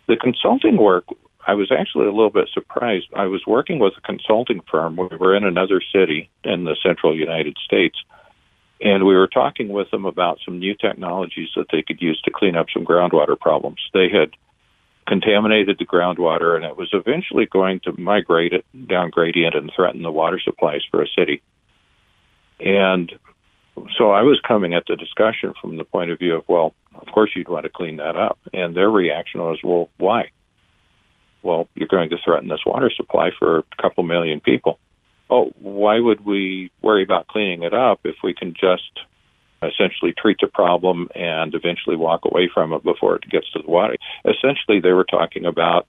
The 0.07 0.17
consulting 0.17 0.77
work 0.77 1.05
I 1.47 1.55
was 1.55 1.71
actually 1.71 2.07
a 2.07 2.13
little 2.13 2.31
bit 2.31 2.49
surprised. 2.53 3.07
I 3.15 3.27
was 3.27 3.43
working 3.47 3.79
with 3.79 3.93
a 3.97 4.01
consulting 4.01 4.61
firm. 4.71 4.97
We 4.97 5.17
were 5.17 5.37
in 5.37 5.45
another 5.45 5.81
city 5.95 6.29
in 6.43 6.65
the 6.65 6.77
central 6.83 7.17
United 7.17 7.57
States, 7.65 7.97
and 8.81 9.05
we 9.05 9.15
were 9.15 9.29
talking 9.29 9.69
with 9.69 9.91
them 9.91 10.07
about 10.07 10.39
some 10.45 10.59
new 10.59 10.75
technologies 10.75 11.51
that 11.55 11.67
they 11.71 11.83
could 11.83 12.03
use 12.03 12.21
to 12.23 12.33
clean 12.33 12.57
up 12.57 12.67
some 12.75 12.85
groundwater 12.85 13.39
problems. 13.39 13.79
They 13.95 14.09
had 14.09 14.31
contaminated 15.07 15.79
the 15.79 15.87
groundwater, 15.87 16.57
and 16.57 16.65
it 16.65 16.77
was 16.77 16.91
eventually 16.93 17.47
going 17.47 17.81
to 17.85 17.93
migrate 17.93 18.53
it 18.53 18.65
down 18.89 19.11
gradient 19.11 19.55
and 19.55 19.73
threaten 19.75 20.03
the 20.03 20.11
water 20.11 20.41
supplies 20.43 20.83
for 20.91 21.01
a 21.01 21.09
city. 21.17 21.43
And 22.59 23.13
so 23.97 24.11
I 24.11 24.23
was 24.23 24.41
coming 24.47 24.75
at 24.75 24.85
the 24.89 24.97
discussion 24.97 25.55
from 25.61 25.77
the 25.77 25.85
point 25.85 26.11
of 26.11 26.19
view 26.19 26.35
of, 26.35 26.45
well, 26.49 26.75
of 26.95 27.07
course 27.13 27.31
you'd 27.37 27.49
want 27.49 27.65
to 27.65 27.71
clean 27.71 27.99
that 27.99 28.17
up. 28.17 28.39
And 28.53 28.75
their 28.75 28.91
reaction 28.91 29.41
was, 29.41 29.59
well, 29.63 29.91
why? 29.99 30.31
Well, 31.47 31.69
you're 31.75 31.89
going 31.89 32.11
to 32.11 32.19
threaten 32.25 32.49
this 32.49 32.67
water 32.67 32.91
supply 32.95 33.31
for 33.39 33.59
a 33.59 33.83
couple 33.83 34.03
million 34.03 34.41
people. 34.41 34.79
Oh, 35.31 35.53
why 35.61 35.99
would 35.99 36.25
we 36.25 36.71
worry 36.83 37.03
about 37.03 37.29
cleaning 37.29 37.63
it 37.63 37.73
up 37.73 38.01
if 38.05 38.17
we 38.23 38.35
can 38.35 38.53
just 38.53 39.01
essentially 39.63 40.13
treat 40.17 40.39
the 40.41 40.49
problem 40.49 41.09
and 41.15 41.55
eventually 41.55 41.97
walk 41.97 42.23
away 42.25 42.51
from 42.53 42.73
it 42.73 42.83
before 42.83 43.17
it 43.17 43.31
gets 43.31 43.51
to 43.53 43.63
the 43.63 43.71
water? 43.71 43.97
Essentially, 44.25 44.81
they 44.81 44.93
were 44.93 45.05
talking 45.05 45.47
about 45.47 45.87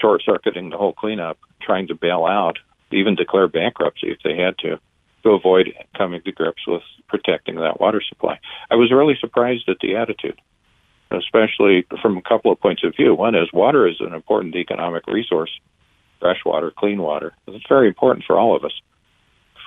short 0.00 0.22
circuiting 0.24 0.70
the 0.70 0.76
whole 0.76 0.92
cleanup, 0.92 1.38
trying 1.62 1.86
to 1.88 1.94
bail 1.94 2.26
out, 2.26 2.58
even 2.90 3.14
declare 3.14 3.48
bankruptcy 3.48 4.08
if 4.10 4.18
they 4.24 4.36
had 4.36 4.58
to, 4.58 4.78
to 5.22 5.30
avoid 5.30 5.72
coming 5.96 6.20
to 6.22 6.32
grips 6.32 6.66
with 6.66 6.82
protecting 7.08 7.56
that 7.56 7.80
water 7.80 8.02
supply. 8.08 8.38
I 8.70 8.74
was 8.74 8.92
really 8.92 9.16
surprised 9.20 9.68
at 9.68 9.78
the 9.80 9.96
attitude 9.96 10.40
especially 11.14 11.86
from 12.02 12.16
a 12.16 12.22
couple 12.22 12.52
of 12.52 12.60
points 12.60 12.82
of 12.84 12.94
view. 12.96 13.14
One 13.14 13.34
is 13.34 13.52
water 13.52 13.86
is 13.86 13.96
an 14.00 14.14
important 14.14 14.54
economic 14.56 15.06
resource, 15.06 15.50
fresh 16.20 16.38
water, 16.44 16.72
clean 16.76 17.00
water. 17.00 17.34
It's 17.46 17.64
very 17.68 17.88
important 17.88 18.24
for 18.26 18.38
all 18.38 18.56
of 18.56 18.64
us. 18.64 18.72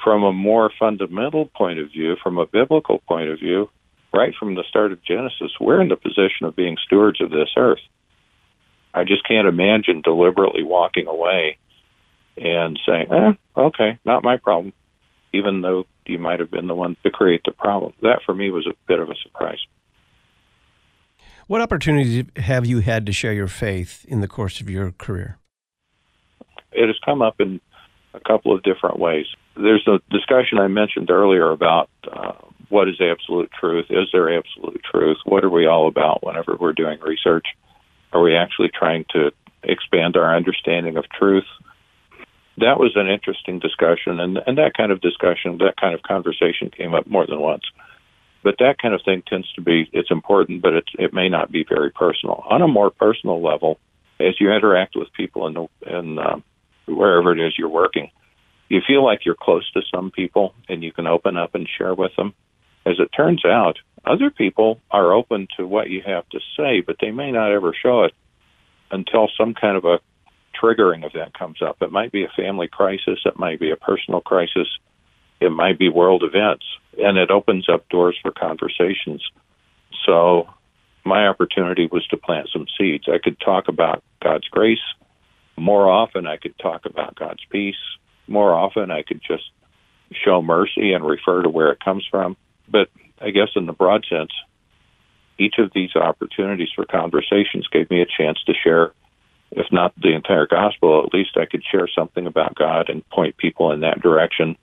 From 0.04 0.24
a 0.24 0.32
more 0.32 0.72
fundamental 0.80 1.48
point 1.48 1.80
of 1.80 1.92
view, 1.92 2.16
from 2.22 2.38
a 2.38 2.46
biblical 2.46 3.00
point 3.08 3.30
of 3.30 3.40
view, 3.40 3.70
right 4.14 4.34
from 4.40 4.56
the 4.56 4.64
start 4.70 4.92
of 4.92 5.04
Genesis, 5.04 5.52
we're 5.60 5.82
in 5.82 5.90
the 5.90 5.96
position 5.96 6.46
of 6.46 6.56
being 6.56 6.78
stewards 6.86 7.22
of 7.22 7.30
this 7.30 7.50
earth. 7.58 7.82
I 8.94 9.04
just 9.04 9.28
can't 9.28 9.48
imagine 9.48 10.02
deliberately 10.02 10.64
walking 10.64 11.08
away 11.08 11.58
and 12.38 12.80
saying, 12.88 13.08
eh, 13.12 13.34
okay, 13.56 14.00
not 14.06 14.24
my 14.24 14.38
problem, 14.38 14.74
even 15.34 15.62
though 15.62 15.86
you 16.06 16.20
might 16.20 16.40
have 16.40 16.52
been 16.52 16.68
the 16.68 16.76
one 16.76 16.96
to 17.04 17.12
create 17.12 17.42
the 17.46 17.52
problem. 17.52 17.94
That 18.02 18.22
for 18.26 18.34
me 18.34 18.50
was 18.50 18.68
a 18.68 18.76
bit 18.88 19.00
of 19.00 19.10
a 19.10 19.16
surprise. 19.24 19.60
What 21.48 21.62
opportunities 21.62 22.26
have 22.36 22.66
you 22.66 22.80
had 22.80 23.06
to 23.06 23.14
share 23.14 23.32
your 23.32 23.48
faith 23.48 24.06
in 24.10 24.20
the 24.20 24.28
course 24.28 24.60
of 24.60 24.70
your 24.70 24.92
career? 24.92 25.38
It 26.74 26.88
has 26.88 26.98
come 27.06 27.22
up 27.22 27.40
in 27.40 27.62
a 28.14 28.20
couple 28.20 28.54
of 28.54 28.64
different 28.64 29.00
ways. 29.00 29.26
There's 29.56 29.88
a 29.88 30.00
discussion 30.12 30.60
I 30.60 30.68
mentioned 30.68 31.10
earlier 31.10 31.50
about 31.52 31.90
uh, 32.12 32.34
what 32.68 32.90
is 32.90 33.00
absolute 33.00 33.50
truth? 33.58 33.86
Is 33.90 34.10
there 34.12 34.38
absolute 34.38 34.82
truth? 34.92 35.18
What 35.24 35.46
are 35.46 35.50
we 35.50 35.68
all 35.68 35.88
about 35.88 36.22
whenever 36.22 36.58
we're 36.60 36.74
doing 36.74 37.00
research? 37.00 37.48
Are 38.12 38.22
we 38.22 38.36
actually 38.36 38.70
trying 38.78 39.06
to 39.12 39.32
expand 39.64 40.18
our 40.18 40.36
understanding 40.36 40.98
of 40.98 41.06
truth? 41.18 41.48
That 42.58 42.78
was 42.78 42.92
an 42.96 43.08
interesting 43.08 43.60
discussion, 43.60 44.20
and, 44.20 44.40
and 44.46 44.58
that 44.58 44.74
kind 44.76 44.92
of 44.92 45.00
discussion, 45.00 45.60
that 45.60 45.76
kind 45.80 45.94
of 45.94 46.02
conversation 46.02 46.72
came 46.76 46.94
up 46.94 47.08
more 47.08 47.26
than 47.26 47.40
once. 47.40 47.64
But 48.44 48.56
that 48.60 48.78
kind 48.82 48.94
of 48.94 49.02
thing 49.04 49.24
tends 49.28 49.52
to 49.54 49.62
be 49.62 49.90
it's 49.92 50.12
important, 50.12 50.62
but 50.62 50.74
it's, 50.74 50.92
it 50.98 51.14
may 51.14 51.30
not 51.30 51.52
be 51.52 51.66
very 51.68 51.92
personal. 51.92 52.44
On 52.50 52.62
a 52.62 52.68
more 52.68 52.92
personal 52.92 53.42
level, 53.42 53.80
as 54.20 54.40
you 54.40 54.52
interact 54.52 54.96
with 54.96 55.12
people 55.14 55.48
in 55.48 55.54
the 55.54 55.98
in 56.00 56.20
uh, 56.20 56.40
wherever 56.88 57.34
it 57.34 57.46
is 57.46 57.54
you're 57.58 57.70
working, 57.70 58.10
you 58.70 58.82
feel 58.86 59.04
like 59.04 59.26
you're 59.26 59.36
close 59.36 59.70
to 59.72 59.82
some 59.94 60.12
people 60.12 60.54
and 60.70 60.84
you 60.84 60.92
can 60.92 61.08
open 61.08 61.38
up 61.38 61.56
and 61.56 61.68
share 61.78 61.94
with 61.94 62.16
them. 62.16 62.34
As 62.86 62.96
it 63.00 63.10
turns 63.16 63.44
out, 63.46 63.78
other 64.06 64.30
people 64.30 64.80
are 64.90 65.12
open 65.12 65.48
to 65.58 65.68
what 65.68 65.90
you 65.90 66.02
have 66.06 66.28
to 66.30 66.40
say, 66.56 66.82
but 66.82 66.98
they 67.02 67.12
may 67.12 67.32
not 67.32 67.52
ever 67.52 67.74
show 67.74 68.04
it 68.04 68.14
until 68.92 69.30
some 69.38 69.54
kind 69.54 69.76
of 69.76 69.84
a 69.84 70.00
triggering 70.62 71.06
event 71.06 71.38
comes 71.38 71.62
up. 71.62 71.78
It 71.82 71.92
might 71.92 72.12
be 72.12 72.24
a 72.24 72.30
family 72.36 72.68
crisis, 72.68 73.20
it 73.26 73.38
might 73.38 73.60
be 73.60 73.72
a 73.72 73.76
personal 73.76 74.22
crisis, 74.22 74.68
it 75.40 75.52
might 75.52 75.78
be 75.78 75.90
world 75.90 76.24
events, 76.24 76.66
and 76.98 77.18
it 77.18 77.32
opens 77.32 77.68
up 77.70 77.88
doors 77.90 78.18
for 78.22 78.32
conversations. 78.32 79.24
So 80.06 80.48
my 81.06 81.28
opportunity 81.28 81.88
was 81.92 82.06
to 82.08 82.18
plant 82.18 82.50
some 82.52 82.66
seeds. 82.78 83.06
I 83.08 83.20
could 83.24 83.40
talk 83.40 83.68
about 83.68 84.04
God's 84.22 84.48
grace. 84.50 84.80
More 85.56 85.90
often, 85.90 86.28
I 86.28 86.38
could 86.38 86.58
talk 86.60 86.86
about 86.86 87.16
God's 87.16 87.44
peace. 87.50 87.76
More 88.28 88.54
often, 88.54 88.92
I 88.92 89.04
could 89.04 89.22
just 89.26 89.50
show 90.12 90.42
mercy 90.42 90.94
and 90.94 91.06
refer 91.06 91.44
to 91.44 91.50
where 91.50 91.72
it 91.72 91.84
comes 91.84 92.06
from. 92.10 92.36
But 92.68 92.90
I 93.22 93.32
guess 93.32 93.50
in 93.56 93.66
the 93.66 93.74
broad 93.74 94.06
sense, 94.10 94.32
each 95.40 95.56
of 95.60 95.72
these 95.74 95.96
opportunities 95.96 96.70
for 96.76 96.86
conversations 96.86 97.68
gave 97.72 97.90
me 97.90 98.02
a 98.02 98.06
chance 98.06 98.40
to 98.46 98.54
share, 98.54 98.92
if 99.52 99.68
not 99.72 99.94
the 100.02 100.14
entire 100.14 100.48
gospel, 100.48 101.04
at 101.06 101.14
least 101.14 101.38
I 101.38 101.46
could 101.46 101.64
share 101.72 101.88
something 101.88 102.26
about 102.26 102.56
God 102.56 102.90
and 102.90 103.08
point 103.10 103.38
people 103.38 103.72
in 103.72 103.82
that 103.82 104.02
direction 104.02 104.58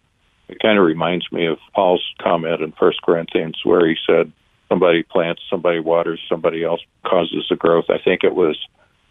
it 0.49 0.59
kind 0.61 0.79
of 0.79 0.85
reminds 0.85 1.31
me 1.33 1.47
of 1.47 1.59
Paul's 1.75 2.05
comment 2.21 2.63
in 2.63 2.73
First 2.73 3.03
Corinthians 3.03 3.61
where 3.65 3.87
he 3.87 3.97
said, 4.07 4.33
"Somebody 4.69 5.03
plants, 5.03 5.43
somebody 5.51 5.81
waters, 5.81 6.21
somebody 6.29 6.65
else 6.65 6.81
causes 7.07 7.47
the 7.49 7.57
growth." 7.57 7.87
I 7.89 7.99
think 7.99 8.25
it 8.25 8.35
was 8.35 8.57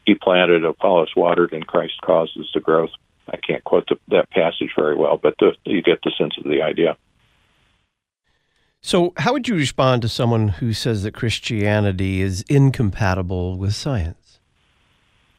he 0.05 0.15
planted, 0.15 0.65
Apollos 0.65 1.15
watered, 1.15 1.53
and 1.53 1.65
Christ 1.65 1.93
causes 2.01 2.49
the 2.53 2.59
growth. 2.59 2.89
I 3.31 3.37
can't 3.37 3.63
quote 3.63 3.87
the, 3.87 3.95
that 4.09 4.29
passage 4.31 4.71
very 4.75 4.95
well, 4.95 5.17
but 5.17 5.35
the, 5.39 5.53
you 5.65 5.81
get 5.81 5.99
the 6.03 6.11
sense 6.17 6.35
of 6.37 6.43
the 6.43 6.61
idea. 6.61 6.97
So, 8.81 9.13
how 9.15 9.31
would 9.31 9.47
you 9.47 9.55
respond 9.55 10.01
to 10.01 10.09
someone 10.09 10.49
who 10.49 10.73
says 10.73 11.03
that 11.03 11.13
Christianity 11.13 12.21
is 12.21 12.41
incompatible 12.49 13.57
with 13.57 13.73
science? 13.73 14.39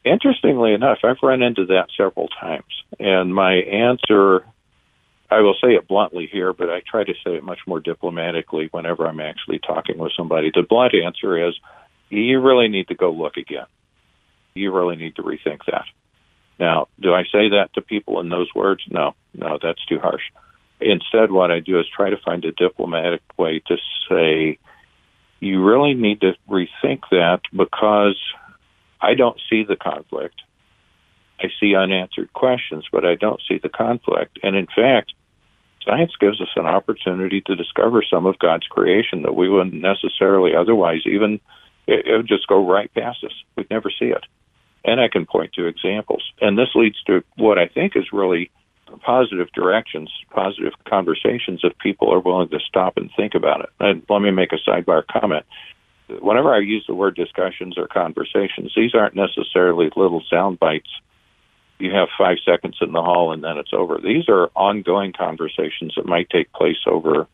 Interestingly 0.02 0.72
enough, 0.72 0.98
I've 1.04 1.18
run 1.22 1.42
into 1.42 1.66
that 1.66 1.88
several 1.94 2.28
times, 2.40 2.64
and 2.98 3.34
my 3.34 3.54
answer 3.54 4.46
I 5.34 5.40
will 5.40 5.54
say 5.54 5.74
it 5.74 5.88
bluntly 5.88 6.28
here, 6.30 6.52
but 6.52 6.70
I 6.70 6.80
try 6.88 7.02
to 7.02 7.12
say 7.24 7.34
it 7.34 7.42
much 7.42 7.58
more 7.66 7.80
diplomatically 7.80 8.68
whenever 8.70 9.04
I'm 9.04 9.18
actually 9.18 9.58
talking 9.58 9.98
with 9.98 10.12
somebody. 10.16 10.52
The 10.54 10.62
blunt 10.62 10.94
answer 10.94 11.48
is 11.48 11.54
you 12.08 12.40
really 12.40 12.68
need 12.68 12.86
to 12.88 12.94
go 12.94 13.10
look 13.10 13.36
again. 13.36 13.66
You 14.54 14.72
really 14.72 14.94
need 14.94 15.16
to 15.16 15.22
rethink 15.22 15.64
that. 15.66 15.86
Now, 16.60 16.86
do 17.00 17.12
I 17.12 17.24
say 17.24 17.48
that 17.48 17.70
to 17.74 17.82
people 17.82 18.20
in 18.20 18.28
those 18.28 18.48
words? 18.54 18.84
No, 18.88 19.16
no, 19.34 19.58
that's 19.60 19.84
too 19.86 19.98
harsh. 19.98 20.22
Instead, 20.80 21.32
what 21.32 21.50
I 21.50 21.58
do 21.58 21.80
is 21.80 21.86
try 21.88 22.10
to 22.10 22.16
find 22.24 22.44
a 22.44 22.52
diplomatic 22.52 23.22
way 23.36 23.60
to 23.66 23.76
say, 24.08 24.58
you 25.40 25.64
really 25.64 25.94
need 25.94 26.20
to 26.20 26.34
rethink 26.48 27.00
that 27.10 27.40
because 27.52 28.20
I 29.00 29.14
don't 29.14 29.40
see 29.50 29.64
the 29.64 29.74
conflict. 29.74 30.40
I 31.40 31.46
see 31.58 31.74
unanswered 31.74 32.32
questions, 32.32 32.84
but 32.92 33.04
I 33.04 33.16
don't 33.16 33.42
see 33.48 33.58
the 33.60 33.68
conflict. 33.68 34.38
And 34.44 34.54
in 34.54 34.66
fact, 34.66 35.12
science 35.84 36.12
gives 36.18 36.40
us 36.40 36.48
an 36.56 36.66
opportunity 36.66 37.40
to 37.42 37.56
discover 37.56 38.02
some 38.02 38.26
of 38.26 38.38
God's 38.38 38.66
creation 38.66 39.22
that 39.22 39.36
we 39.36 39.48
wouldn't 39.48 39.74
necessarily 39.74 40.54
otherwise 40.54 41.02
even 41.06 41.40
it, 41.86 42.06
it 42.06 42.16
would 42.16 42.28
just 42.28 42.46
go 42.46 42.66
right 42.66 42.92
past 42.94 43.24
us. 43.24 43.32
We'd 43.56 43.70
never 43.70 43.90
see 43.90 44.06
it. 44.06 44.24
And 44.84 45.00
I 45.00 45.08
can 45.08 45.26
point 45.26 45.52
to 45.54 45.66
examples. 45.66 46.22
And 46.40 46.58
this 46.58 46.68
leads 46.74 47.02
to 47.04 47.22
what 47.36 47.58
I 47.58 47.68
think 47.68 47.96
is 47.96 48.12
really 48.12 48.50
positive 49.00 49.48
directions, 49.52 50.10
positive 50.30 50.72
conversations 50.86 51.60
if 51.62 51.76
people 51.78 52.12
are 52.12 52.20
willing 52.20 52.48
to 52.50 52.60
stop 52.60 52.96
and 52.96 53.10
think 53.16 53.34
about 53.34 53.60
it. 53.60 53.70
And 53.80 54.02
let 54.08 54.20
me 54.20 54.30
make 54.30 54.52
a 54.52 54.58
sidebar 54.68 55.04
comment. 55.06 55.46
Whenever 56.20 56.54
I 56.54 56.58
use 56.58 56.84
the 56.86 56.94
word 56.94 57.16
discussions 57.16 57.78
or 57.78 57.88
conversations, 57.88 58.72
these 58.76 58.94
aren't 58.94 59.16
necessarily 59.16 59.90
little 59.96 60.22
sound 60.30 60.58
bites 60.60 60.90
you 61.78 61.92
have 61.92 62.08
five 62.16 62.38
seconds 62.44 62.76
in 62.80 62.92
the 62.92 63.02
hall 63.02 63.32
and 63.32 63.42
then 63.42 63.58
it's 63.58 63.72
over. 63.72 63.98
These 64.02 64.28
are 64.28 64.50
ongoing 64.54 65.12
conversations 65.12 65.94
that 65.96 66.06
might 66.06 66.30
take 66.30 66.52
place 66.52 66.78
over 66.86 67.26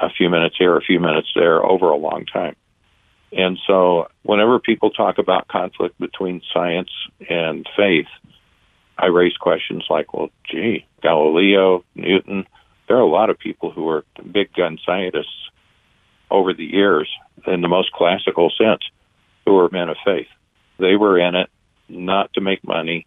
a 0.00 0.10
few 0.10 0.30
minutes 0.30 0.56
here, 0.58 0.76
a 0.76 0.80
few 0.82 0.98
minutes 0.98 1.28
there, 1.34 1.64
over 1.64 1.90
a 1.90 1.96
long 1.96 2.24
time. 2.26 2.56
And 3.32 3.58
so, 3.66 4.08
whenever 4.22 4.58
people 4.58 4.90
talk 4.90 5.18
about 5.18 5.48
conflict 5.48 5.98
between 5.98 6.42
science 6.52 6.90
and 7.30 7.66
faith, 7.76 8.08
I 8.98 9.06
raise 9.06 9.36
questions 9.36 9.84
like, 9.88 10.12
well, 10.12 10.28
gee, 10.50 10.86
Galileo, 11.02 11.82
Newton, 11.94 12.46
there 12.88 12.96
are 12.98 13.00
a 13.00 13.06
lot 13.06 13.30
of 13.30 13.38
people 13.38 13.70
who 13.70 13.88
are 13.88 14.04
big 14.30 14.52
gun 14.52 14.78
scientists 14.84 15.50
over 16.30 16.52
the 16.52 16.64
years 16.64 17.08
in 17.46 17.62
the 17.62 17.68
most 17.68 17.90
classical 17.92 18.50
sense 18.50 18.82
who 19.46 19.58
are 19.58 19.70
men 19.70 19.88
of 19.88 19.96
faith. 20.04 20.28
They 20.78 20.96
were 20.96 21.18
in 21.18 21.34
it 21.34 21.48
not 21.88 22.32
to 22.34 22.40
make 22.40 22.62
money, 22.64 23.06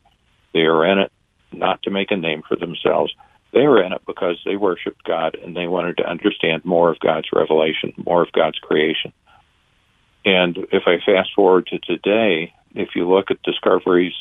they 0.55 0.61
are 0.61 0.85
in 0.85 0.99
it 0.99 1.11
not 1.51 1.83
to 1.83 1.91
make 1.91 2.11
a 2.11 2.15
name 2.15 2.41
for 2.47 2.55
themselves. 2.55 3.13
They 3.51 3.67
were 3.67 3.83
in 3.83 3.91
it 3.91 4.01
because 4.07 4.41
they 4.45 4.55
worshiped 4.55 5.03
God 5.03 5.35
and 5.35 5.55
they 5.55 5.67
wanted 5.67 5.97
to 5.97 6.09
understand 6.09 6.63
more 6.63 6.89
of 6.89 6.99
God's 6.99 7.27
revelation, 7.33 7.93
more 7.97 8.23
of 8.23 8.31
God's 8.31 8.57
creation. 8.59 9.11
And 10.23 10.57
if 10.71 10.83
I 10.87 10.97
fast 11.05 11.31
forward 11.35 11.67
to 11.67 11.79
today, 11.79 12.53
if 12.73 12.89
you 12.95 13.07
look 13.07 13.31
at 13.31 13.43
discoveries, 13.43 14.13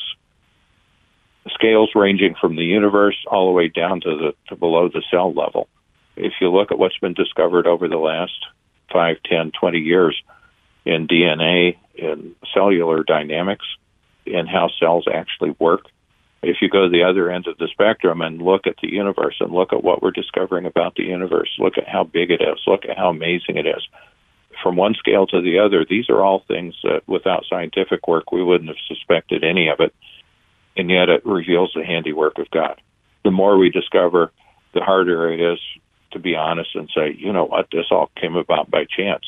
scales 1.53 1.91
ranging 1.95 2.35
from 2.39 2.57
the 2.57 2.65
universe 2.65 3.17
all 3.27 3.47
the 3.47 3.53
way 3.53 3.69
down 3.69 4.01
to 4.01 4.17
the 4.17 4.33
to 4.49 4.57
below 4.57 4.89
the 4.89 5.03
cell 5.09 5.33
level, 5.33 5.69
if 6.17 6.33
you 6.41 6.49
look 6.51 6.71
at 6.71 6.77
what's 6.77 6.97
been 6.97 7.13
discovered 7.13 7.65
over 7.65 7.87
the 7.87 7.97
last 7.97 8.45
five, 8.91 9.17
ten, 9.23 9.51
twenty 9.57 9.79
years 9.79 10.21
in 10.85 11.07
DNA, 11.07 11.77
in 11.95 12.35
cellular 12.53 13.03
dynamics, 13.03 13.65
in 14.25 14.47
how 14.47 14.69
cells 14.79 15.05
actually 15.11 15.55
work, 15.59 15.85
if 16.45 16.57
you 16.61 16.69
go 16.69 16.83
to 16.83 16.89
the 16.89 17.03
other 17.03 17.31
end 17.31 17.47
of 17.47 17.57
the 17.57 17.67
spectrum 17.71 18.21
and 18.21 18.41
look 18.41 18.67
at 18.67 18.75
the 18.81 18.91
universe 18.91 19.35
and 19.39 19.51
look 19.51 19.73
at 19.73 19.83
what 19.83 20.03
we're 20.03 20.11
discovering 20.11 20.65
about 20.65 20.95
the 20.95 21.03
universe, 21.03 21.49
look 21.57 21.77
at 21.77 21.87
how 21.87 22.03
big 22.03 22.29
it 22.29 22.41
is, 22.41 22.59
look 22.67 22.85
at 22.85 22.97
how 22.97 23.09
amazing 23.09 23.57
it 23.57 23.65
is. 23.65 23.87
From 24.61 24.75
one 24.75 24.93
scale 24.93 25.25
to 25.27 25.41
the 25.41 25.59
other, 25.59 25.85
these 25.89 26.09
are 26.09 26.21
all 26.21 26.43
things 26.47 26.75
that 26.83 27.01
without 27.07 27.45
scientific 27.49 28.07
work 28.07 28.31
we 28.31 28.43
wouldn't 28.43 28.69
have 28.69 28.77
suspected 28.87 29.43
any 29.43 29.69
of 29.69 29.79
it. 29.79 29.93
And 30.77 30.89
yet 30.89 31.09
it 31.09 31.25
reveals 31.25 31.71
the 31.73 31.83
handiwork 31.83 32.37
of 32.37 32.51
God. 32.51 32.79
The 33.23 33.31
more 33.31 33.57
we 33.57 33.69
discover, 33.69 34.31
the 34.73 34.81
harder 34.81 35.31
it 35.31 35.41
is 35.41 35.59
to 36.11 36.19
be 36.19 36.35
honest 36.35 36.75
and 36.75 36.89
say, 36.95 37.15
you 37.17 37.33
know 37.33 37.45
what, 37.45 37.67
this 37.71 37.87
all 37.91 38.11
came 38.15 38.35
about 38.35 38.69
by 38.69 38.85
chance. 38.85 39.23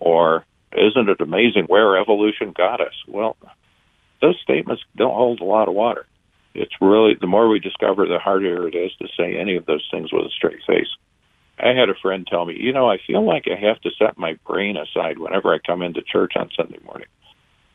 Or 0.00 0.44
isn't 0.72 1.08
it 1.08 1.20
amazing 1.20 1.64
where 1.66 2.00
evolution 2.00 2.52
got 2.56 2.80
us? 2.80 2.94
Well, 3.06 3.36
those 4.22 4.38
statements 4.42 4.82
don't 4.96 5.14
hold 5.14 5.40
a 5.40 5.44
lot 5.44 5.68
of 5.68 5.74
water 5.74 6.06
it's 6.54 6.74
really 6.80 7.14
the 7.20 7.26
more 7.26 7.48
we 7.48 7.60
discover, 7.60 8.06
the 8.06 8.18
harder 8.18 8.68
it 8.68 8.74
is 8.74 8.92
to 9.00 9.08
say 9.16 9.36
any 9.36 9.56
of 9.56 9.66
those 9.66 9.86
things 9.90 10.12
with 10.12 10.26
a 10.26 10.30
straight 10.30 10.60
face. 10.66 10.88
I 11.58 11.68
had 11.68 11.90
a 11.90 11.94
friend 12.00 12.26
tell 12.26 12.46
me, 12.46 12.56
you 12.58 12.72
know, 12.72 12.90
I 12.90 12.98
feel 13.06 13.24
like 13.24 13.44
I 13.46 13.60
have 13.66 13.80
to 13.82 13.90
set 13.98 14.18
my 14.18 14.38
brain 14.46 14.76
aside 14.76 15.18
whenever 15.18 15.54
I 15.54 15.58
come 15.58 15.82
into 15.82 16.02
church 16.02 16.32
on 16.36 16.50
Sunday 16.56 16.78
morning. 16.84 17.08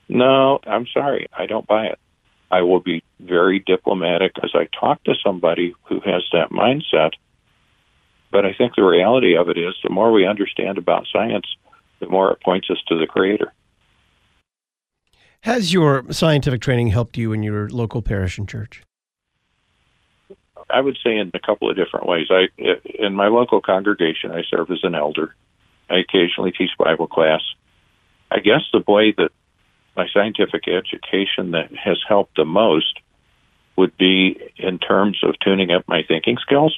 No, 0.09 0.59
I'm 0.65 0.87
sorry, 0.87 1.27
I 1.37 1.45
don't 1.45 1.67
buy 1.67 1.85
it. 1.85 1.99
I 2.51 2.61
will 2.61 2.79
be 2.79 3.03
very 3.19 3.59
diplomatic 3.59 4.33
as 4.43 4.51
I 4.53 4.67
talk 4.79 5.03
to 5.03 5.15
somebody 5.23 5.73
who 5.83 5.99
has 6.01 6.23
that 6.31 6.51
mindset. 6.51 7.11
But 8.31 8.45
I 8.45 8.53
think 8.53 8.75
the 8.75 8.83
reality 8.83 9.35
of 9.35 9.49
it 9.49 9.57
is 9.57 9.73
the 9.83 9.89
more 9.89 10.11
we 10.11 10.27
understand 10.27 10.77
about 10.77 11.07
science, 11.11 11.45
the 11.99 12.07
more 12.07 12.31
it 12.31 12.41
points 12.43 12.69
us 12.69 12.77
to 12.87 12.97
the 12.99 13.07
Creator. 13.07 13.53
Has 15.45 15.71
your 15.71 16.11
scientific 16.11 16.59
training 16.59 16.87
helped 16.87 17.19
you 17.19 17.31
in 17.31 17.43
your 17.43 17.69
local 17.69 18.01
parish 18.01 18.39
and 18.39 18.49
church? 18.49 18.81
I 20.71 20.81
would 20.81 20.97
say 21.03 21.15
in 21.19 21.29
a 21.35 21.39
couple 21.39 21.69
of 21.69 21.75
different 21.75 22.07
ways. 22.07 22.29
I 22.31 22.47
in 22.97 23.13
my 23.13 23.27
local 23.27 23.61
congregation, 23.61 24.31
I 24.31 24.41
serve 24.49 24.71
as 24.71 24.79
an 24.81 24.95
elder. 24.95 25.35
I 25.87 25.97
occasionally 25.97 26.51
teach 26.51 26.71
Bible 26.79 27.05
class. 27.05 27.43
I 28.31 28.39
guess 28.39 28.61
the 28.73 28.83
way 28.87 29.13
that 29.19 29.29
my 29.95 30.07
scientific 30.11 30.67
education 30.67 31.51
that 31.51 31.69
has 31.75 31.99
helped 32.09 32.37
the 32.37 32.45
most 32.45 32.99
would 33.75 33.95
be 33.97 34.39
in 34.57 34.79
terms 34.79 35.19
of 35.21 35.35
tuning 35.43 35.69
up 35.69 35.87
my 35.87 36.01
thinking 36.07 36.37
skills, 36.41 36.75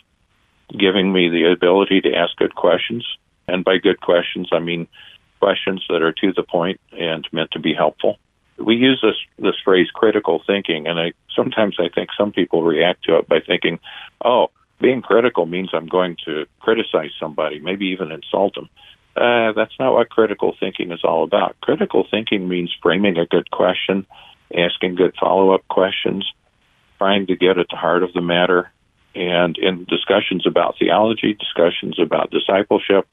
giving 0.78 1.14
me 1.14 1.30
the 1.30 1.54
ability 1.54 2.02
to 2.02 2.14
ask 2.14 2.36
good 2.36 2.56
questions. 2.56 3.08
And 3.48 3.64
by 3.64 3.78
good 3.78 4.02
questions, 4.02 4.50
I 4.52 4.60
mean 4.60 4.90
questions 5.40 5.86
that 5.88 6.02
are 6.02 6.12
to 6.12 6.34
the 6.34 6.44
point 6.44 6.82
and 6.92 7.26
meant 7.32 7.52
to 7.52 7.60
be 7.60 7.74
helpful 7.74 8.18
we 8.58 8.76
use 8.76 9.00
this 9.02 9.16
this 9.38 9.56
phrase 9.64 9.90
critical 9.94 10.42
thinking, 10.46 10.88
and 10.88 11.00
I 11.00 11.14
sometimes 11.36 11.78
I 11.80 11.90
think 11.94 12.10
some 12.18 12.32
people 12.32 12.64
react 12.64 13.04
to 13.06 13.18
it 13.18 13.28
by 13.28 13.40
thinking, 13.40 13.80
"Oh, 14.24 14.50
being 14.80 15.02
critical 15.02 15.46
means 15.46 15.70
I'm 15.74 15.88
going 15.88 16.18
to 16.26 16.46
criticize 16.60 17.12
somebody, 17.20 17.60
maybe 17.60 17.88
even 17.88 18.12
insult 18.12 18.56
them." 18.56 18.70
Uh, 19.16 19.52
that's 19.54 19.78
not 19.80 19.94
what 19.94 20.10
critical 20.10 20.56
thinking 20.60 20.92
is 20.92 21.04
all 21.04 21.24
about. 21.24 21.56
Critical 21.62 22.06
thinking 22.10 22.48
means 22.48 22.76
framing 22.82 23.18
a 23.18 23.26
good 23.26 23.50
question, 23.50 24.06
asking 24.56 24.96
good 24.96 25.16
follow 25.20 25.54
up 25.54 25.68
questions, 25.68 26.32
trying 26.98 27.26
to 27.28 27.36
get 27.36 27.58
at 27.58 27.68
the 27.70 27.78
heart 27.78 28.04
of 28.04 28.14
the 28.14 28.22
matter, 28.22 28.72
and 29.16 29.58
in 29.58 29.86
discussions 29.86 30.46
about 30.46 30.78
theology, 30.78 31.34
discussions 31.34 32.00
about 32.00 32.32
discipleship, 32.32 33.08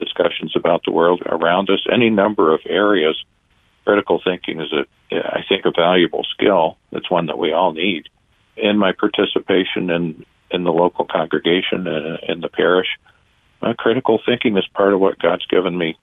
discussions 0.00 0.54
about 0.56 0.82
the 0.84 0.90
world 0.90 1.22
around 1.26 1.70
us, 1.70 1.86
any 1.92 2.10
number 2.10 2.52
of 2.52 2.60
areas 2.66 3.16
critical 3.84 4.20
thinking 4.24 4.60
is 4.60 4.72
a, 4.72 4.86
I 5.16 5.44
think, 5.48 5.64
a 5.64 5.70
valuable 5.70 6.24
skill. 6.24 6.76
It's 6.92 7.10
one 7.10 7.26
that 7.26 7.38
we 7.38 7.52
all 7.52 7.72
need. 7.72 8.08
In 8.56 8.78
my 8.78 8.92
participation 8.92 9.90
in 9.90 10.24
in 10.50 10.62
the 10.62 10.72
local 10.72 11.04
congregation 11.04 11.86
and 11.88 12.18
in 12.28 12.40
the 12.40 12.48
parish, 12.48 12.86
uh, 13.62 13.74
critical 13.76 14.20
thinking 14.24 14.56
is 14.56 14.66
part 14.74 14.92
of 14.92 15.00
what 15.00 15.18
God's 15.18 15.46
given 15.46 15.76
me 15.76 15.98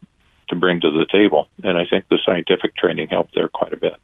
to 0.49 0.55
bring 0.55 0.81
to 0.81 0.91
the 0.91 1.05
table, 1.09 1.47
and 1.63 1.77
I 1.77 1.85
think 1.89 2.05
the 2.09 2.19
scientific 2.25 2.75
training 2.75 3.07
helped 3.09 3.33
there 3.33 3.47
quite 3.47 3.71
a 3.71 3.77
bit. 3.77 3.95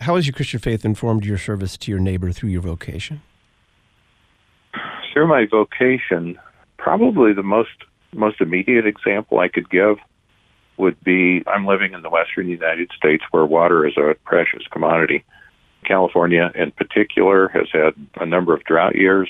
How 0.00 0.14
has 0.16 0.26
your 0.26 0.34
Christian 0.34 0.60
faith 0.60 0.84
informed 0.84 1.24
your 1.24 1.38
service 1.38 1.76
to 1.78 1.90
your 1.90 2.00
neighbor 2.00 2.30
through 2.32 2.50
your 2.50 2.62
vocation? 2.62 3.22
Through 5.12 5.26
my 5.26 5.46
vocation, 5.50 6.38
probably 6.78 7.32
the 7.32 7.42
most 7.42 7.70
most 8.12 8.40
immediate 8.40 8.86
example 8.86 9.38
I 9.38 9.48
could 9.48 9.68
give 9.70 9.96
would 10.80 11.02
be 11.04 11.42
I'm 11.46 11.66
living 11.66 11.92
in 11.92 12.02
the 12.02 12.10
western 12.10 12.48
United 12.48 12.90
States 12.96 13.22
where 13.30 13.44
water 13.44 13.86
is 13.86 13.96
a 13.96 14.14
precious 14.24 14.62
commodity. 14.72 15.24
California, 15.84 16.50
in 16.54 16.72
particular, 16.72 17.48
has 17.48 17.68
had 17.72 17.94
a 18.16 18.26
number 18.26 18.54
of 18.54 18.64
drought 18.64 18.96
years. 18.96 19.28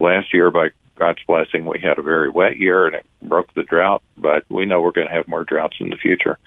Last 0.00 0.32
year, 0.32 0.50
by 0.50 0.68
God's 0.96 1.22
blessing, 1.26 1.66
we 1.66 1.80
had 1.80 1.98
a 1.98 2.02
very 2.02 2.30
wet 2.30 2.56
year 2.56 2.86
and 2.86 2.96
it 2.96 3.06
broke 3.22 3.52
the 3.54 3.62
drought, 3.62 4.02
but 4.16 4.44
we 4.48 4.64
know 4.64 4.80
we're 4.80 4.92
going 4.92 5.08
to 5.08 5.12
have 5.12 5.28
more 5.28 5.44
droughts 5.44 5.76
in 5.80 5.90
the 5.90 5.96
future. 5.96 6.38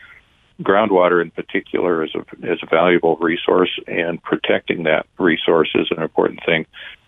Groundwater, 0.61 1.21
in 1.21 1.31
particular, 1.31 2.03
is 2.03 2.15
a, 2.15 2.51
is 2.51 2.59
a 2.63 2.67
valuable 2.67 3.15
resource, 3.17 3.69
and 3.85 4.21
protecting 4.23 4.83
that 4.83 5.05
resource 5.19 5.69
is 5.75 5.87
an 5.91 6.01
important 6.01 6.39
thing. 6.45 6.65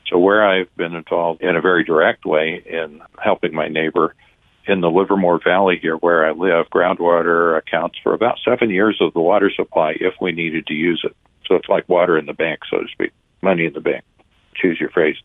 So, 0.07 0.19
where 0.19 0.47
I've 0.47 0.75
been 0.75 0.93
involved 0.93 1.41
in 1.41 1.55
a 1.55 1.61
very 1.61 1.83
direct 1.83 2.25
way 2.25 2.63
in 2.65 3.01
helping 3.17 3.55
my 3.55 3.67
neighbor 3.67 4.13
in 4.69 4.81
the 4.81 4.89
Livermore 4.89 5.39
Valley 5.43 5.79
here 5.81 5.95
where 5.95 6.27
I 6.27 6.31
live, 6.31 6.69
groundwater 6.69 7.57
accounts 7.57 7.97
for 8.03 8.13
about 8.13 8.37
seven 8.47 8.69
years 8.69 8.99
of 9.01 9.13
the 9.13 9.19
water 9.19 9.51
supply 9.53 9.95
if 9.99 10.13
we 10.21 10.31
needed 10.31 10.67
to 10.67 10.75
use 10.75 11.01
it. 11.03 11.15
So 11.47 11.55
it's 11.55 11.67
like 11.67 11.89
water 11.89 12.17
in 12.19 12.27
the 12.27 12.33
bank, 12.33 12.59
so 12.69 12.77
to 12.77 12.87
speak, 12.91 13.11
money 13.41 13.65
in 13.65 13.73
the 13.73 13.81
bank. 13.81 14.03
Choose 14.55 14.79
your 14.79 14.91
phrase. 14.91 15.15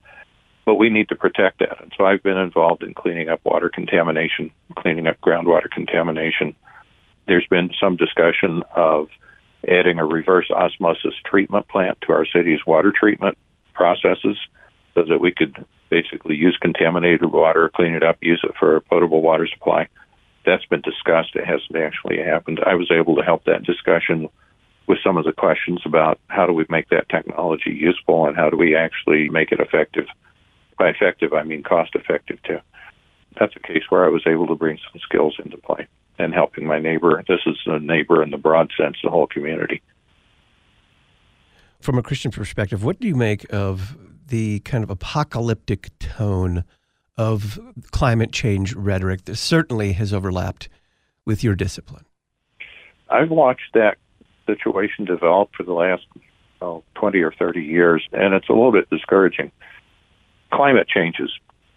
but 0.64 0.76
we 0.76 0.88
need 0.88 1.11
to 1.11 1.14
protect 1.14 1.59
that. 1.59 1.83
And 1.83 1.92
so 1.96 2.07
I've 2.07 2.22
been 2.22 2.38
involved 2.38 2.83
in 2.83 2.94
cleaning 2.94 3.28
up 3.28 3.40
water 3.44 3.68
contamination, 3.68 4.50
cleaning 4.78 5.07
up 5.07 5.20
groundwater 5.20 5.70
contamination. 5.70 6.57
There's 7.26 7.46
been 7.48 7.70
some 7.78 7.96
discussion 7.96 8.62
of 8.74 9.09
adding 9.68 9.98
a 9.98 10.07
reverse 10.07 10.50
osmosis 10.50 11.14
treatment 11.26 11.68
plant 11.68 11.98
to 12.02 12.12
our 12.14 12.24
city's 12.24 12.64
water 12.66 12.92
treatment 12.98 13.37
processes 13.74 14.38
so 14.94 15.04
that 15.04 15.20
we 15.20 15.33
could 15.33 15.64
basically 15.90 16.37
use 16.37 16.57
contaminated 16.61 17.33
water, 17.33 17.70
clean 17.74 17.94
it 17.94 18.02
up, 18.02 18.18
use 18.20 18.40
it 18.44 18.54
for 18.59 18.76
a 18.76 18.80
potable 18.80 19.22
water 19.22 19.46
supply. 19.46 19.88
That's 20.46 20.64
been 20.66 20.83
discussed. 20.83 21.35
It 21.35 21.46
hasn't 21.46 21.76
actually 21.76 22.18
happened. 22.18 22.61
I 22.64 22.74
was 22.74 22.90
able 22.90 23.16
to 23.16 23.22
help 23.22 23.44
that 23.44 23.64
discussion 23.64 24.28
with 24.87 24.98
some 25.02 25.16
of 25.16 25.24
the 25.24 25.33
questions 25.33 25.80
about 25.85 26.20
how 26.28 26.46
do 26.46 26.52
we 26.52 26.66
make 26.68 26.90
that 26.90 27.09
technology 27.09 27.70
useful 27.70 28.26
and 28.26 28.37
how 28.37 28.50
do 28.50 28.57
we 28.57 28.76
actually 28.76 29.30
make 29.30 29.50
it 29.50 29.61
effective. 29.61 30.07
By 30.78 30.88
effective, 30.90 31.33
I 31.33 31.42
mean 31.44 31.62
cost 31.62 31.94
effective 31.94 32.42
too. 32.42 32.59
That's 33.38 33.57
a 33.57 33.61
case 33.61 33.85
where 33.88 34.04
I 34.04 34.09
was 34.09 34.22
able 34.26 34.46
to 34.48 34.54
bring 34.54 34.78
some 34.78 35.00
skills 35.00 35.37
into 35.42 35.57
play 35.57 35.87
and 36.18 36.35
helping 36.35 36.66
my 36.66 36.78
neighbor. 36.78 37.22
This 37.26 37.40
is 37.46 37.57
a 37.66 37.78
neighbor 37.78 38.22
in 38.22 38.30
the 38.30 38.37
broad 38.37 38.70
sense, 38.76 38.96
the 39.02 39.11
whole 39.11 39.26
community. 39.26 39.83
From 41.80 41.98
a 41.98 42.02
Christian 42.02 42.30
perspective, 42.30 42.85
what 42.85 43.00
do 43.00 43.09
you 43.09 43.16
make 43.16 43.52
of 43.52 43.96
the 44.29 44.61
kind 44.61 44.85
of 44.85 44.91
apocalyptic 44.91 45.91
tone 45.99 46.65
of 47.17 47.59
climate 47.93 48.33
change 48.33 48.75
rhetoric 48.75 49.25
that 49.25 49.37
certainly 49.37 49.93
has 49.93 50.13
overlapped 50.13 50.69
with 51.25 51.45
your 51.45 51.55
discipline? 51.55 52.05
I've 53.09 53.31
watched 53.31 53.75
that 53.75 53.99
situation 54.47 55.05
develop 55.05 55.51
for 55.57 55.63
the 55.63 55.73
last 55.73 56.07
oh, 56.61 56.83
20 56.95 57.21
or 57.21 57.33
30 57.33 57.61
years, 57.61 58.07
and 58.13 58.35
it's 58.35 58.49
a 58.49 58.53
little 58.53 58.73
bit 58.73 58.89
discouraging. 58.91 59.53
Climate 60.53 60.89
changes. 60.89 61.31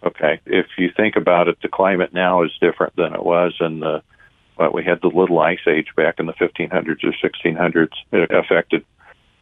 Okay, 0.04 0.40
if 0.46 0.66
you 0.76 0.90
think 0.96 1.16
about 1.16 1.48
it, 1.48 1.58
the 1.60 1.68
climate 1.68 2.12
now 2.12 2.44
is 2.44 2.52
different 2.60 2.94
than 2.96 3.14
it 3.14 3.24
was 3.24 3.54
in 3.60 3.80
the 3.80 4.02
what 4.54 4.74
we 4.74 4.84
had 4.84 5.00
the 5.02 5.08
little 5.08 5.38
ice 5.38 5.60
age 5.68 5.86
back 5.96 6.16
in 6.18 6.26
the 6.26 6.32
1500s 6.32 7.04
or 7.04 7.12
1600s. 7.12 7.88
It 8.12 8.30
affected 8.32 8.84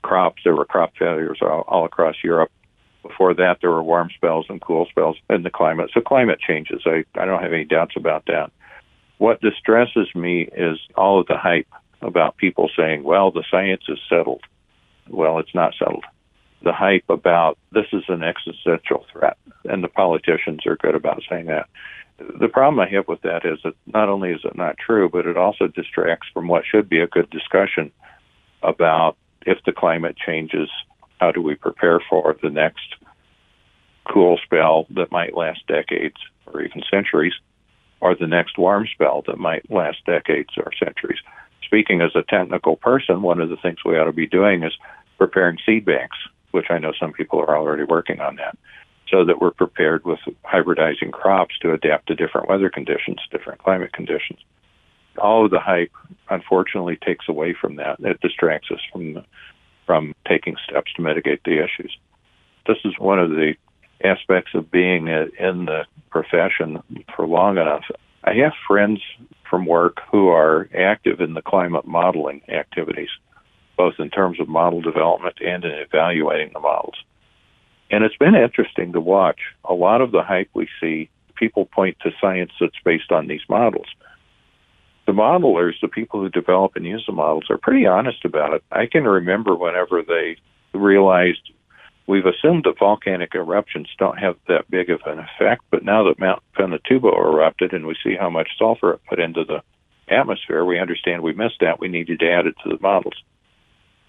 crops. 0.02 0.42
There 0.44 0.54
were 0.54 0.66
crop 0.66 0.92
failures 0.98 1.38
all, 1.40 1.64
all 1.66 1.84
across 1.86 2.16
Europe. 2.22 2.50
Before 3.08 3.34
that, 3.34 3.58
there 3.60 3.70
were 3.70 3.82
warm 3.82 4.10
spells 4.14 4.46
and 4.48 4.60
cool 4.60 4.86
spells 4.90 5.16
in 5.30 5.42
the 5.42 5.50
climate. 5.50 5.90
So 5.94 6.00
climate 6.00 6.40
changes. 6.40 6.82
I, 6.86 7.04
I 7.14 7.24
don't 7.24 7.42
have 7.42 7.52
any 7.52 7.64
doubts 7.64 7.94
about 7.96 8.26
that. 8.26 8.50
What 9.18 9.40
distresses 9.40 10.08
me 10.14 10.48
is 10.56 10.78
all 10.96 11.20
of 11.20 11.26
the 11.26 11.38
hype 11.38 11.68
about 12.02 12.36
people 12.36 12.68
saying, 12.76 13.02
well, 13.02 13.30
the 13.30 13.44
science 13.50 13.84
is 13.88 13.98
settled. 14.08 14.42
Well, 15.08 15.38
it's 15.38 15.54
not 15.54 15.74
settled. 15.78 16.04
The 16.62 16.72
hype 16.72 17.08
about 17.08 17.58
this 17.72 17.86
is 17.92 18.04
an 18.08 18.22
existential 18.22 19.06
threat, 19.12 19.36
and 19.64 19.84
the 19.84 19.88
politicians 19.88 20.66
are 20.66 20.76
good 20.76 20.94
about 20.94 21.22
saying 21.28 21.46
that. 21.46 21.68
The 22.18 22.48
problem 22.48 22.80
I 22.80 22.88
have 22.94 23.08
with 23.08 23.22
that 23.22 23.44
is 23.44 23.58
that 23.62 23.74
not 23.86 24.08
only 24.08 24.30
is 24.30 24.40
it 24.44 24.56
not 24.56 24.78
true, 24.78 25.08
but 25.08 25.26
it 25.26 25.36
also 25.36 25.66
distracts 25.66 26.28
from 26.32 26.48
what 26.48 26.64
should 26.64 26.88
be 26.88 27.00
a 27.00 27.06
good 27.06 27.28
discussion 27.30 27.92
about 28.62 29.16
if 29.44 29.58
the 29.64 29.72
climate 29.72 30.16
changes, 30.16 30.68
how 31.20 31.32
do 31.32 31.40
we 31.40 31.54
prepare 31.54 32.00
for 32.08 32.36
the 32.42 32.50
next 32.50 32.96
cool 34.12 34.38
spell 34.44 34.86
that 34.90 35.10
might 35.10 35.36
last 35.36 35.66
decades 35.66 36.16
or 36.46 36.62
even 36.62 36.82
centuries, 36.90 37.34
or 38.00 38.14
the 38.14 38.26
next 38.26 38.58
warm 38.58 38.86
spell 38.92 39.22
that 39.26 39.38
might 39.38 39.70
last 39.70 39.98
decades 40.06 40.50
or 40.56 40.70
centuries. 40.78 41.18
Speaking 41.64 42.00
as 42.00 42.14
a 42.14 42.22
technical 42.22 42.76
person, 42.76 43.22
one 43.22 43.40
of 43.40 43.48
the 43.48 43.56
things 43.56 43.78
we 43.84 43.98
ought 43.98 44.04
to 44.04 44.12
be 44.12 44.26
doing 44.26 44.62
is 44.62 44.72
preparing 45.18 45.58
seed 45.66 45.84
banks, 45.84 46.16
which 46.52 46.66
I 46.70 46.78
know 46.78 46.92
some 46.98 47.12
people 47.12 47.40
are 47.40 47.56
already 47.56 47.82
working 47.82 48.20
on 48.20 48.36
that, 48.36 48.56
so 49.08 49.24
that 49.24 49.40
we're 49.40 49.50
prepared 49.50 50.04
with 50.04 50.20
hybridizing 50.44 51.10
crops 51.10 51.58
to 51.62 51.72
adapt 51.72 52.06
to 52.08 52.14
different 52.14 52.48
weather 52.48 52.70
conditions, 52.70 53.18
different 53.30 53.62
climate 53.62 53.92
conditions. 53.92 54.38
All 55.18 55.44
of 55.44 55.50
the 55.50 55.58
hype, 55.58 55.92
unfortunately, 56.28 56.98
takes 57.04 57.28
away 57.28 57.54
from 57.58 57.76
that. 57.76 57.98
It 58.00 58.20
distracts 58.20 58.70
us 58.70 58.80
from 58.92 59.24
from 59.86 60.14
taking 60.28 60.56
steps 60.68 60.92
to 60.94 61.02
mitigate 61.02 61.42
the 61.44 61.62
issues. 61.62 61.96
This 62.66 62.78
is 62.84 62.92
one 62.98 63.18
of 63.20 63.30
the 63.30 63.54
aspects 64.04 64.50
of 64.54 64.70
being 64.70 65.06
in 65.06 65.64
the 65.66 65.84
profession 66.10 66.82
for 67.14 67.26
long 67.26 67.56
enough. 67.56 67.84
I 68.24 68.34
have 68.34 68.52
friends 68.66 69.00
from 69.48 69.66
work 69.66 70.00
who 70.10 70.28
are 70.28 70.68
active 70.76 71.20
in 71.20 71.34
the 71.34 71.42
climate 71.42 71.86
modeling 71.86 72.42
activities, 72.48 73.10
both 73.76 73.94
in 73.98 74.10
terms 74.10 74.40
of 74.40 74.48
model 74.48 74.80
development 74.80 75.36
and 75.40 75.64
in 75.64 75.70
evaluating 75.70 76.50
the 76.52 76.60
models. 76.60 76.96
And 77.90 78.02
it's 78.02 78.16
been 78.16 78.34
interesting 78.34 78.92
to 78.92 79.00
watch. 79.00 79.38
A 79.64 79.74
lot 79.74 80.00
of 80.00 80.10
the 80.10 80.24
hype 80.24 80.50
we 80.54 80.68
see, 80.80 81.08
people 81.36 81.66
point 81.66 81.96
to 82.02 82.10
science 82.20 82.50
that's 82.60 82.74
based 82.84 83.12
on 83.12 83.28
these 83.28 83.42
models. 83.48 83.86
The 85.06 85.12
modelers, 85.12 85.80
the 85.80 85.88
people 85.88 86.20
who 86.20 86.28
develop 86.28 86.72
and 86.74 86.84
use 86.84 87.04
the 87.06 87.12
models, 87.12 87.46
are 87.48 87.58
pretty 87.58 87.86
honest 87.86 88.24
about 88.24 88.54
it. 88.54 88.64
I 88.72 88.86
can 88.86 89.04
remember 89.04 89.54
whenever 89.54 90.02
they 90.02 90.36
realized 90.76 91.52
we've 92.08 92.26
assumed 92.26 92.64
that 92.64 92.78
volcanic 92.78 93.34
eruptions 93.34 93.88
don't 93.98 94.18
have 94.18 94.36
that 94.48 94.68
big 94.68 94.90
of 94.90 95.00
an 95.06 95.20
effect, 95.20 95.62
but 95.70 95.84
now 95.84 96.04
that 96.04 96.18
Mount 96.18 96.42
Pinatubo 96.56 97.16
erupted 97.16 97.72
and 97.72 97.86
we 97.86 97.96
see 98.02 98.16
how 98.18 98.30
much 98.30 98.48
sulfur 98.58 98.94
it 98.94 99.00
put 99.08 99.20
into 99.20 99.44
the 99.44 99.62
atmosphere, 100.12 100.64
we 100.64 100.78
understand 100.78 101.22
we 101.22 101.32
missed 101.32 101.60
that. 101.60 101.80
We 101.80 101.88
needed 101.88 102.18
to 102.20 102.30
add 102.30 102.46
it 102.46 102.54
to 102.64 102.70
the 102.70 102.82
models. 102.82 103.22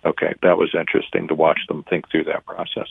Okay, 0.05 0.33
that 0.41 0.57
was 0.57 0.73
interesting 0.73 1.27
to 1.27 1.35
watch 1.35 1.59
them 1.67 1.83
think 1.83 2.09
through 2.09 2.25
that 2.25 2.45
process. 2.45 2.87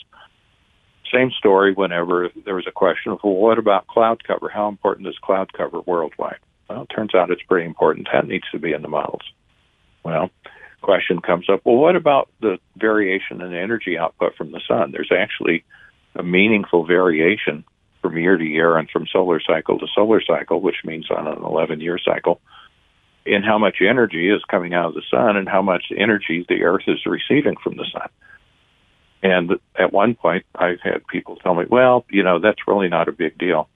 Same 1.12 1.30
story 1.30 1.72
whenever 1.72 2.30
there 2.44 2.56
was 2.56 2.66
a 2.66 2.72
question 2.72 3.12
of, 3.12 3.20
well, 3.22 3.34
what 3.34 3.58
about 3.58 3.86
cloud 3.86 4.22
cover? 4.24 4.48
How 4.48 4.68
important 4.68 5.06
is 5.06 5.16
cloud 5.22 5.52
cover 5.52 5.80
worldwide? 5.80 6.38
Well, 6.68 6.82
it 6.82 6.94
turns 6.94 7.14
out 7.14 7.30
it's 7.30 7.42
pretty 7.42 7.66
important. 7.66 8.08
That 8.12 8.26
needs 8.26 8.48
to 8.52 8.58
be 8.58 8.72
in 8.72 8.82
the 8.82 8.88
models. 8.88 9.22
Well, 10.04 10.30
question 10.82 11.20
comes 11.20 11.48
up 11.48 11.62
well, 11.64 11.76
what 11.76 11.96
about 11.96 12.28
the 12.40 12.58
variation 12.76 13.40
in 13.40 13.54
energy 13.54 13.98
output 13.98 14.36
from 14.36 14.52
the 14.52 14.60
sun? 14.66 14.92
There's 14.92 15.12
actually 15.12 15.64
a 16.14 16.22
meaningful 16.22 16.86
variation 16.86 17.64
from 18.00 18.16
year 18.16 18.36
to 18.36 18.44
year 18.44 18.76
and 18.76 18.88
from 18.90 19.06
solar 19.12 19.40
cycle 19.40 19.78
to 19.78 19.86
solar 19.94 20.22
cycle, 20.22 20.60
which 20.60 20.84
means 20.84 21.10
on 21.10 21.26
an 21.26 21.42
11 21.42 21.80
year 21.80 21.98
cycle, 21.98 22.40
in 23.24 23.42
how 23.42 23.58
much 23.58 23.78
energy 23.80 24.30
is 24.30 24.42
coming 24.48 24.74
out 24.74 24.86
of 24.86 24.94
the 24.94 25.02
sun 25.10 25.36
and 25.36 25.48
how 25.48 25.62
much 25.62 25.86
energy 25.96 26.46
the 26.48 26.62
earth 26.62 26.84
is 26.86 27.04
receiving 27.04 27.56
from 27.62 27.76
the 27.76 27.86
sun. 27.92 28.08
And 29.22 29.52
at 29.76 29.92
one 29.92 30.14
point, 30.14 30.44
I've 30.54 30.80
had 30.80 31.06
people 31.08 31.36
tell 31.36 31.54
me, 31.54 31.64
well, 31.68 32.04
you 32.10 32.22
know, 32.22 32.38
that's 32.38 32.68
really 32.68 32.88
not 32.88 33.08
a 33.08 33.12
big 33.12 33.36
deal. 33.38 33.68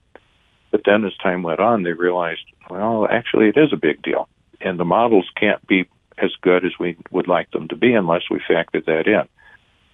But 0.70 0.82
then 0.84 1.04
as 1.04 1.16
time 1.16 1.42
went 1.42 1.60
on, 1.60 1.82
they 1.82 1.92
realized, 1.92 2.44
well, 2.68 3.06
actually, 3.10 3.48
it 3.48 3.56
is 3.56 3.72
a 3.72 3.76
big 3.76 4.02
deal. 4.02 4.28
And 4.60 4.78
the 4.78 4.84
models 4.84 5.28
can't 5.38 5.66
be 5.66 5.88
as 6.18 6.30
good 6.42 6.64
as 6.64 6.72
we 6.78 6.96
would 7.10 7.28
like 7.28 7.50
them 7.50 7.68
to 7.68 7.76
be 7.76 7.94
unless 7.94 8.22
we 8.30 8.40
factor 8.46 8.80
that 8.80 9.06
in. 9.06 9.22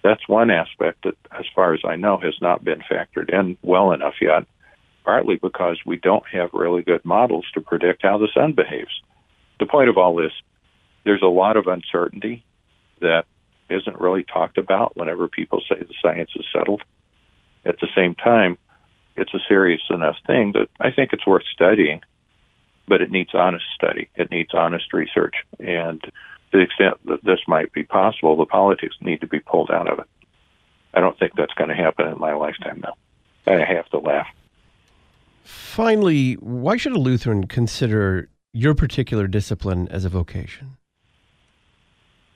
That's 0.03 0.27
one 0.27 0.51
aspect 0.51 1.03
that, 1.03 1.15
as 1.37 1.45
far 1.55 1.73
as 1.73 1.81
I 1.83 1.95
know, 1.95 2.17
has 2.17 2.35
not 2.41 2.63
been 2.63 2.81
factored 2.81 3.33
in 3.33 3.57
well 3.61 3.91
enough 3.91 4.15
yet, 4.21 4.45
partly 5.03 5.37
because 5.37 5.79
we 5.85 5.97
don't 5.97 6.25
have 6.31 6.49
really 6.53 6.81
good 6.81 7.03
models 7.03 7.45
to 7.53 7.61
predict 7.61 8.03
how 8.03 8.17
the 8.17 8.29
sun 8.33 8.53
behaves. 8.53 9.01
The 9.59 9.65
point 9.65 9.89
of 9.89 9.97
all 9.97 10.15
this, 10.15 10.33
there's 11.03 11.23
a 11.23 11.27
lot 11.27 11.57
of 11.57 11.67
uncertainty 11.67 12.45
that 13.01 13.23
isn't 13.69 13.99
really 13.99 14.23
talked 14.23 14.57
about 14.57 14.95
whenever 14.95 15.27
people 15.27 15.61
say 15.67 15.79
the 15.79 15.93
science 16.01 16.31
is 16.35 16.45
settled. 16.53 16.83
At 17.65 17.79
the 17.79 17.87
same 17.95 18.15
time, 18.15 18.57
it's 19.17 19.33
a 19.33 19.39
serious 19.47 19.81
enough 19.89 20.15
thing 20.25 20.53
that 20.53 20.69
I 20.79 20.91
think 20.91 21.13
it's 21.13 21.27
worth 21.27 21.43
studying 21.53 22.01
but 22.87 23.01
it 23.01 23.11
needs 23.11 23.31
honest 23.33 23.65
study. 23.75 24.09
It 24.15 24.31
needs 24.31 24.53
honest 24.53 24.93
research. 24.93 25.35
And 25.59 26.01
to 26.01 26.11
the 26.53 26.61
extent 26.61 26.95
that 27.05 27.23
this 27.23 27.39
might 27.47 27.73
be 27.73 27.83
possible, 27.83 28.37
the 28.37 28.45
politics 28.45 28.95
need 29.01 29.21
to 29.21 29.27
be 29.27 29.39
pulled 29.39 29.69
out 29.69 29.91
of 29.91 29.99
it. 29.99 30.05
I 30.93 31.01
don't 31.01 31.19
think 31.19 31.33
that's 31.35 31.53
going 31.53 31.69
to 31.69 31.75
happen 31.75 32.07
in 32.07 32.17
my 32.17 32.33
lifetime, 32.33 32.81
though. 32.81 33.51
I 33.51 33.63
have 33.65 33.87
to 33.89 33.99
laugh. 33.99 34.27
Finally, 35.43 36.33
why 36.35 36.77
should 36.77 36.93
a 36.93 36.99
Lutheran 36.99 37.47
consider 37.47 38.29
your 38.53 38.73
particular 38.73 39.27
discipline 39.27 39.87
as 39.89 40.05
a 40.05 40.09
vocation? 40.09 40.77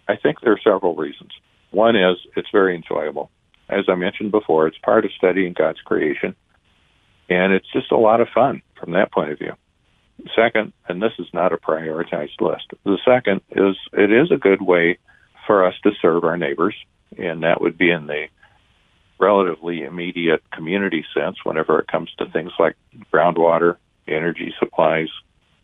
I 0.08 0.16
think 0.16 0.42
there 0.42 0.54
are 0.54 0.60
several 0.64 0.96
reasons. 0.96 1.32
One 1.72 1.96
is 1.96 2.18
it's 2.36 2.50
very 2.52 2.76
enjoyable. 2.76 3.32
As 3.70 3.86
I 3.88 3.96
mentioned 3.96 4.32
before, 4.32 4.68
it's 4.68 4.78
part 4.80 5.06
of 5.06 5.12
studying 5.14 5.54
God's 5.54 5.80
creation, 5.82 6.36
and 7.32 7.54
it's 7.54 7.72
just 7.72 7.92
a 7.92 7.98
lot 7.98 8.20
of 8.20 8.28
fun 8.34 8.62
from 8.78 8.92
that 8.92 9.12
point 9.12 9.32
of 9.32 9.40
view. 9.40 9.54
Second, 10.36 10.74
and 10.88 11.02
this 11.02 11.14
is 11.18 11.28
not 11.34 11.54
a 11.54 11.58
prioritized 11.58 12.42
list, 12.42 12.66
the 12.84 13.00
second 13.06 13.42
is 13.52 13.76
it 13.94 14.12
is 14.12 14.32
a 14.32 14.38
good 14.38 14.62
way 14.62 15.00
for 15.48 15.66
us 15.66 15.74
to 15.84 15.92
serve 16.02 16.26
our 16.26 16.38
neighbors, 16.38 16.76
and 17.18 17.44
that 17.44 17.62
would 17.62 17.78
be 17.78 17.90
in 17.90 18.06
the 18.06 18.26
relatively 19.18 19.84
immediate 19.84 20.44
community 20.52 21.06
sense 21.16 21.38
whenever 21.44 21.80
it 21.80 21.88
comes 21.88 22.10
to 22.18 22.26
things 22.28 22.52
like 22.60 22.76
groundwater, 23.14 23.78
energy 24.08 24.54
supplies, 24.60 25.08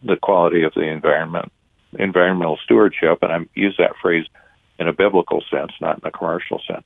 the 0.01 0.15
quality 0.15 0.63
of 0.63 0.73
the 0.73 0.87
environment, 0.87 1.51
environmental 1.99 2.57
stewardship, 2.63 3.19
and 3.21 3.31
I 3.31 3.39
use 3.55 3.75
that 3.77 3.95
phrase 4.01 4.25
in 4.79 4.87
a 4.87 4.93
biblical 4.93 5.43
sense, 5.51 5.71
not 5.81 5.99
in 5.99 6.07
a 6.07 6.11
commercial 6.11 6.61
sense. 6.67 6.85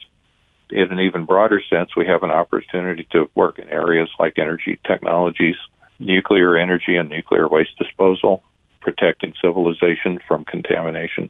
In 0.72 0.92
an 0.92 1.00
even 1.00 1.26
broader 1.26 1.62
sense, 1.70 1.96
we 1.96 2.08
have 2.08 2.24
an 2.24 2.32
opportunity 2.32 3.08
to 3.12 3.30
work 3.36 3.60
in 3.60 3.70
areas 3.70 4.10
like 4.20 4.38
energy 4.38 4.80
technologies, 4.86 5.56
nuclear 6.00 6.58
energy 6.58 6.96
and 6.96 7.10
nuclear 7.10 7.48
waste 7.48 7.78
disposal, 7.78 8.44
protecting 8.82 9.34
civilization 9.42 10.20
from 10.28 10.46
contamination. 10.46 11.30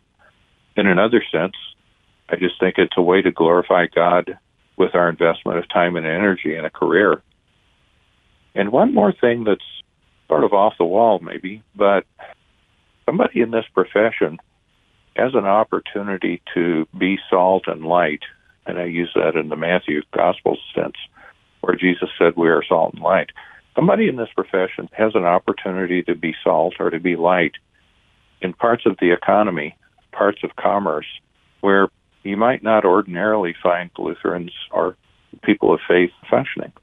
In 0.77 0.87
another 0.87 1.23
sense, 1.31 1.55
I 2.29 2.37
just 2.37 2.59
think 2.59 2.75
it's 2.77 2.97
a 2.97 3.01
way 3.01 3.21
to 3.21 3.31
glorify 3.31 3.87
God 3.93 4.37
with 4.77 4.95
our 4.95 5.09
investment 5.09 5.57
of 5.57 5.69
time 5.69 5.95
and 5.95 6.05
energy 6.05 6.55
in 6.55 6.65
a 6.65 6.69
career. 6.69 7.21
And 8.55 8.71
one 8.71 8.93
more 8.93 9.13
thing 9.13 9.43
that's 9.43 9.61
sort 10.27 10.43
of 10.43 10.53
off 10.53 10.73
the 10.77 10.85
wall, 10.85 11.19
maybe, 11.19 11.61
but 11.75 12.05
somebody 13.05 13.41
in 13.41 13.51
this 13.51 13.65
profession 13.73 14.39
has 15.15 15.33
an 15.35 15.45
opportunity 15.45 16.41
to 16.53 16.87
be 16.97 17.17
salt 17.29 17.63
and 17.67 17.83
light, 17.83 18.21
and 18.65 18.77
I 18.79 18.85
use 18.85 19.11
that 19.15 19.35
in 19.35 19.49
the 19.49 19.55
Matthew 19.55 20.01
Gospel 20.15 20.57
sense, 20.75 20.95
where 21.61 21.75
Jesus 21.75 22.09
said, 22.17 22.33
We 22.35 22.49
are 22.49 22.63
salt 22.67 22.93
and 22.93 23.03
light. 23.03 23.29
Somebody 23.75 24.07
in 24.07 24.17
this 24.17 24.29
profession 24.35 24.89
has 24.91 25.13
an 25.15 25.23
opportunity 25.23 26.03
to 26.03 26.15
be 26.15 26.35
salt 26.43 26.75
or 26.79 26.89
to 26.89 26.99
be 26.99 27.15
light 27.15 27.53
in 28.41 28.53
parts 28.53 28.85
of 28.85 28.97
the 28.99 29.11
economy, 29.11 29.77
parts 30.11 30.39
of 30.43 30.55
commerce, 30.55 31.05
where 31.61 31.87
you 32.23 32.37
might 32.37 32.63
not 32.63 32.85
ordinarily 32.85 33.55
find 33.61 33.89
Lutherans 33.97 34.51
or 34.71 34.95
people 35.43 35.73
of 35.73 35.79
faith 35.87 36.11
functioning. 36.29 36.73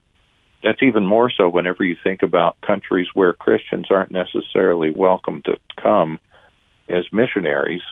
That's 0.63 0.83
even 0.83 1.07
more 1.07 1.31
so 1.31 1.49
whenever 1.49 1.85
you 1.85 1.97
think 2.03 2.23
about 2.23 2.61
countries 2.63 3.07
where 3.15 3.33
Christians 3.33 3.87
aren't 3.91 4.11
necessarily 4.11 4.91
welcome 4.91 5.43
to 5.45 5.57
come 5.81 6.19
as 6.89 7.05
missionaries, 7.13 7.83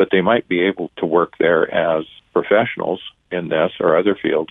but 0.00 0.08
they 0.10 0.22
might 0.22 0.48
be 0.48 0.62
able 0.62 0.90
to 0.96 1.04
work 1.04 1.34
there 1.38 1.70
as 1.70 2.06
professionals 2.32 3.02
in 3.30 3.50
this 3.50 3.70
or 3.80 3.98
other 3.98 4.16
fields 4.22 4.48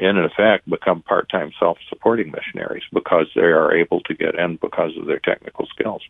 and 0.00 0.18
in 0.18 0.24
effect 0.24 0.68
become 0.68 1.00
part-time 1.00 1.52
self-supporting 1.60 2.32
missionaries 2.32 2.82
because 2.92 3.28
they 3.36 3.42
are 3.42 3.72
able 3.72 4.00
to 4.00 4.14
get 4.14 4.34
in 4.34 4.56
because 4.60 4.90
of 4.98 5.06
their 5.06 5.20
technical 5.20 5.64
skills. 5.66 6.02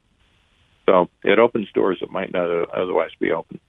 So 0.87 1.11
it 1.22 1.38
opens 1.38 1.70
doors 1.72 1.98
that 2.00 2.11
might 2.11 2.33
not 2.33 2.70
otherwise 2.70 3.11
be 3.20 3.33
open. 3.33 3.61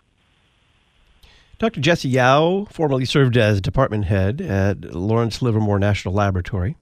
Dr. 1.60 1.82
Jesse 1.82 2.08
Yow 2.08 2.66
formerly 2.72 3.04
served 3.04 3.36
as 3.36 3.60
department 3.60 4.06
head 4.06 4.40
at 4.40 4.96
Lawrence 4.96 5.42
Livermore 5.42 5.78
National 5.78 6.14
Laboratory. 6.14 6.78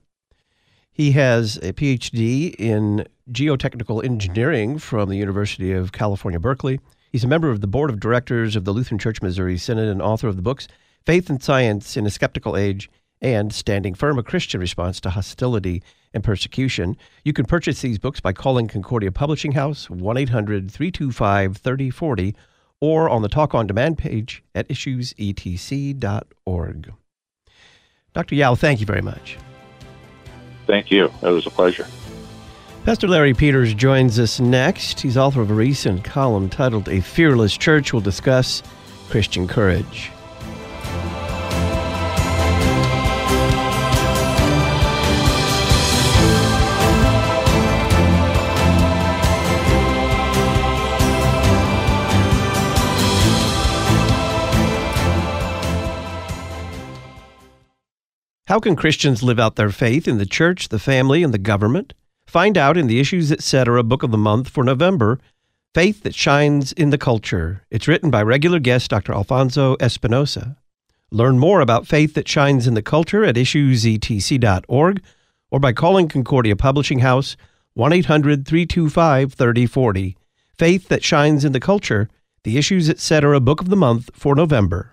He 0.92 1.14
has 1.14 1.58
a 1.64 1.74
PhD 1.74 2.54
in 2.60 3.08
geotechnical 3.32 4.06
engineering 4.06 4.78
from 4.78 5.10
the 5.10 5.18
University 5.18 5.72
of 5.72 5.92
California, 5.92 6.40
Berkeley. 6.40 6.80
He's 7.14 7.24
a 7.24 7.28
member 7.28 7.50
of 7.52 7.62
the 7.62 7.68
board 7.68 7.92
of 7.92 8.00
directors 8.00 8.56
of 8.56 8.66
the 8.66 8.72
Lutheran 8.72 8.98
Church 8.98 9.22
Missouri 9.22 9.60
Synod 9.60 9.88
and 9.88 10.02
author 10.02 10.28
of 10.28 10.36
the 10.36 10.42
books 10.42 10.68
Faith 11.06 11.30
and 11.30 11.44
Science 11.44 11.96
in 11.96 12.08
a 12.08 12.10
Skeptical 12.10 12.58
Age 12.58 12.90
and 13.22 13.54
Standing 13.54 13.94
Firm 13.94 14.18
A 14.18 14.24
Christian 14.24 14.60
Response 14.60 15.00
to 15.02 15.12
Hostility 15.12 15.84
and 16.12 16.24
Persecution. 16.24 16.98
You 17.24 17.32
can 17.32 17.46
purchase 17.46 17.82
these 17.82 18.00
books 18.00 18.20
by 18.20 18.34
calling 18.34 18.68
Concordia 18.68 19.12
Publishing 19.12 19.52
House 19.52 19.92
1 19.92 20.18
800 20.18 20.72
325 20.72 21.58
3040 21.58 22.36
or 22.82 23.08
on 23.08 23.22
the 23.22 23.30
Talk 23.30 23.54
on 23.54 23.68
Demand 23.68 24.00
page 24.00 24.44
at 24.56 24.68
issuesetc.org. 24.70 26.94
Dr. 28.14 28.34
Yow, 28.34 28.56
thank 28.56 28.80
you 28.80 28.88
very 28.88 29.04
much. 29.04 29.38
Thank 30.66 30.90
you. 30.90 31.14
It 31.22 31.30
was 31.30 31.46
a 31.46 31.52
pleasure. 31.52 31.86
Pastor 32.86 33.08
Larry 33.08 33.34
Peters 33.34 33.74
joins 33.74 34.20
us 34.20 34.42
next. 34.42 35.00
He's 35.00 35.16
author 35.16 35.40
of 35.40 35.50
a 35.50 35.54
recent 35.54 36.04
column 36.04 36.50
titled 36.50 36.90
A 36.90 37.00
Fearless 37.00 37.56
Church. 37.56 37.94
We'll 37.94 38.02
discuss 38.02 38.62
Christian 39.10 39.48
courage. 39.48 40.12
How 58.48 58.60
can 58.60 58.76
Christians 58.76 59.24
live 59.24 59.40
out 59.40 59.56
their 59.56 59.70
faith 59.70 60.06
in 60.06 60.18
the 60.18 60.26
church, 60.26 60.68
the 60.68 60.80
family, 60.80 61.24
and 61.24 61.34
the 61.34 61.38
government? 61.38 61.94
Find 62.34 62.58
out 62.58 62.78
in 62.78 62.88
the 62.88 63.00
Issues 63.00 63.32
Etc. 63.32 63.84
Book 63.84 64.02
of 64.02 64.10
the 64.10 64.18
Month 64.18 64.50
for 64.50 64.64
November 64.64 65.20
Faith 65.76 66.02
That 66.02 66.16
Shines 66.16 66.72
in 66.74 66.90
the 66.90 66.98
Culture. 66.98 67.62
It's 67.70 67.88
written 67.88 68.10
by 68.10 68.24
regular 68.24 68.58
guest 68.58 68.90
Dr. 68.90 69.14
Alfonso 69.14 69.78
Espinosa. 69.80 70.58
Learn 71.12 71.38
more 71.38 71.62
about 71.62 71.86
Faith 71.86 72.16
That 72.16 72.28
Shines 72.28 72.66
in 72.66 72.74
the 72.74 72.82
Culture 72.82 73.24
at 73.24 73.36
issuesetc.org 73.36 75.04
or 75.52 75.60
by 75.60 75.74
calling 75.74 76.08
Concordia 76.08 76.56
Publishing 76.56 77.00
House 77.02 77.38
1 77.76 77.94
800 77.94 78.48
325 78.48 79.34
3040. 79.34 80.18
Faith 80.58 80.88
That 80.88 81.04
Shines 81.04 81.46
in 81.46 81.52
the 81.52 81.60
Culture, 81.60 82.10
the 82.44 82.58
Issues 82.58 82.90
Etc. 82.90 83.40
Book 83.42 83.62
of 83.62 83.70
the 83.70 83.76
Month 83.76 84.10
for 84.16 84.34
November. 84.34 84.93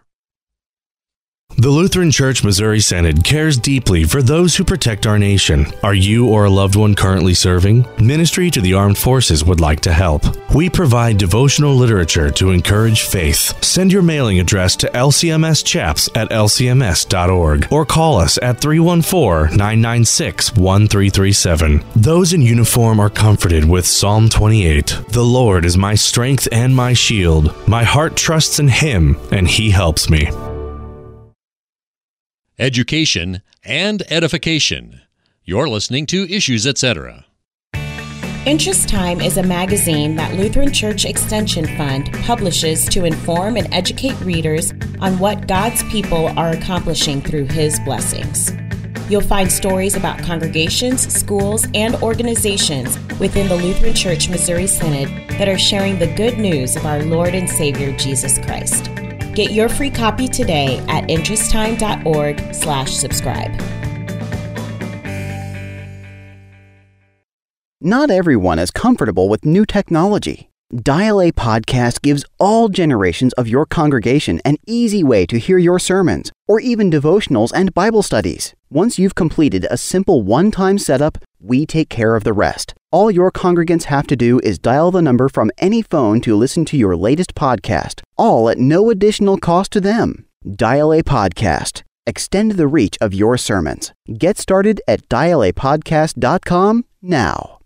The 1.57 1.69
Lutheran 1.69 2.11
Church 2.11 2.43
Missouri 2.43 2.81
Synod 2.81 3.23
cares 3.23 3.59
deeply 3.59 4.05
for 4.05 4.23
those 4.23 4.57
who 4.57 4.65
protect 4.65 5.07
our 5.07 5.19
nation. 5.19 5.67
Are 5.83 5.93
you 5.93 6.27
or 6.27 6.45
a 6.45 6.51
loved 6.51 6.75
one 6.75 6.95
currently 6.95 7.35
serving? 7.35 7.87
Ministry 7.99 8.51
to 8.53 8.63
the 8.63 8.73
Armed 8.73 8.97
Forces 8.97 9.45
would 9.45 9.61
like 9.61 9.81
to 9.81 9.93
help. 9.93 10.25
We 10.55 10.71
provide 10.71 11.19
devotional 11.19 11.75
literature 11.75 12.31
to 12.31 12.51
encourage 12.51 13.03
faith. 13.03 13.63
Send 13.63 13.93
your 13.93 14.01
mailing 14.01 14.41
address 14.41 14.75
to 14.77 14.91
LCMS 14.93 15.63
chaps 15.63 16.09
at 16.15 16.31
lcms.org 16.31 17.71
or 17.71 17.85
call 17.85 18.17
us 18.19 18.39
at 18.41 18.61
314 18.61 19.55
996 19.55 20.57
1337. 20.57 21.85
Those 21.95 22.33
in 22.33 22.41
uniform 22.41 22.99
are 23.01 23.11
comforted 23.11 23.69
with 23.69 23.87
Psalm 23.87 24.31
28. 24.31 24.99
The 25.09 25.23
Lord 25.23 25.67
is 25.67 25.77
my 25.77 25.95
strength 25.95 26.49
and 26.53 26.75
my 26.75 26.95
shield. 26.95 27.55
My 27.69 27.85
heart 27.85 28.17
trusts 28.17 28.59
in 28.59 28.69
Him, 28.69 29.19
and 29.31 29.47
He 29.47 29.71
helps 29.71 30.09
me 30.09 30.31
education, 32.61 33.41
and 33.65 34.03
edification. 34.13 35.01
You're 35.45 35.69
listening 35.69 36.05
to 36.07 36.31
Issues 36.31 36.67
Etc. 36.67 37.25
Interest 38.45 38.89
Time 38.89 39.21
is 39.21 39.39
a 39.39 39.43
magazine 39.43 40.15
that 40.17 40.35
Lutheran 40.35 40.73
Church 40.73 41.07
Extension 41.07 41.67
Fund 41.79 42.13
publishes 42.23 42.85
to 42.91 43.07
inform 43.07 43.57
and 43.57 43.73
educate 43.73 44.19
readers 44.21 44.73
on 45.01 45.19
what 45.19 45.49
God's 45.49 45.83
people 45.85 46.29
are 46.39 46.51
accomplishing 46.51 47.23
through 47.23 47.47
His 47.47 47.81
blessings. 47.81 48.53
You'll 49.09 49.23
find 49.23 49.51
stories 49.51 49.97
about 49.97 50.23
congregations, 50.23 51.13
schools, 51.13 51.67
and 51.75 51.97
organizations 51.97 52.99
within 53.19 53.49
the 53.49 53.57
Lutheran 53.57 53.95
Church 53.95 54.29
Missouri 54.29 54.67
Synod 54.67 55.09
that 55.31 55.49
are 55.49 55.59
sharing 55.59 55.99
the 55.99 56.15
good 56.15 56.39
news 56.39 56.77
of 56.77 56.85
our 56.85 57.03
Lord 57.03 57.35
and 57.35 57.49
Savior 57.49 57.97
Jesus 57.97 58.39
Christ. 58.39 58.91
Get 59.35 59.53
your 59.53 59.69
free 59.69 59.91
copy 59.91 60.29
today 60.29 60.79
at 60.89 61.05
interesttime.org 61.05 62.55
slash 62.55 62.93
subscribe. 62.93 63.61
Not 67.83 68.11
everyone 68.11 68.59
is 68.59 68.71
comfortable 68.71 69.29
with 69.29 69.47
new 69.47 69.65
technology. 69.65 70.51
Dial 70.83 71.21
A 71.21 71.33
Podcast 71.33 72.03
gives 72.03 72.25
all 72.39 72.69
generations 72.69 73.33
of 73.33 73.49
your 73.49 73.67
congregation 73.67 74.41
an 74.45 74.57
easy 74.67 75.03
way 75.03 75.27
to 75.27 75.39
hear 75.39 75.59
your 75.59 75.79
sermons 75.79 76.31
or 76.47 76.61
even 76.61 76.91
devotionals 76.91 77.51
and 77.55 77.73
Bible 77.73 78.03
studies. 78.03 78.55
Once 78.69 78.99
you've 78.99 79.15
completed 79.15 79.67
a 79.71 79.77
simple 79.77 80.23
one 80.23 80.51
time 80.51 80.79
setup, 80.79 81.19
we 81.41 81.65
take 81.65 81.89
care 81.89 82.15
of 82.15 82.23
the 82.23 82.33
rest. 82.33 82.75
All 82.93 83.09
your 83.09 83.31
congregants 83.31 83.85
have 83.85 84.09
to 84.09 84.17
do 84.17 84.41
is 84.41 84.59
dial 84.59 84.91
the 84.91 85.01
number 85.01 85.29
from 85.29 85.53
any 85.59 85.81
phone 85.81 86.21
to 86.23 86.35
listen 86.35 86.65
to 86.67 86.77
your 86.77 86.97
latest 86.97 87.37
podcast, 87.37 88.01
all 88.19 88.49
at 88.49 88.59
no 88.59 88.91
additional 88.91 89.39
cost 89.39 89.71
to 89.73 89.81
them. 89.81 90.27
Dial 90.57 90.93
a 90.93 91.03
podcast. 91.05 91.85
Extend 92.05 92.53
the 92.53 92.67
reach 92.67 92.99
of 93.01 93.15
your 93.15 93.37
sermons. 93.39 93.93
Get 94.19 94.39
started 94.39 94.81
at 94.89 95.09
dialapodcast.com 95.09 96.85
now. 97.01 97.60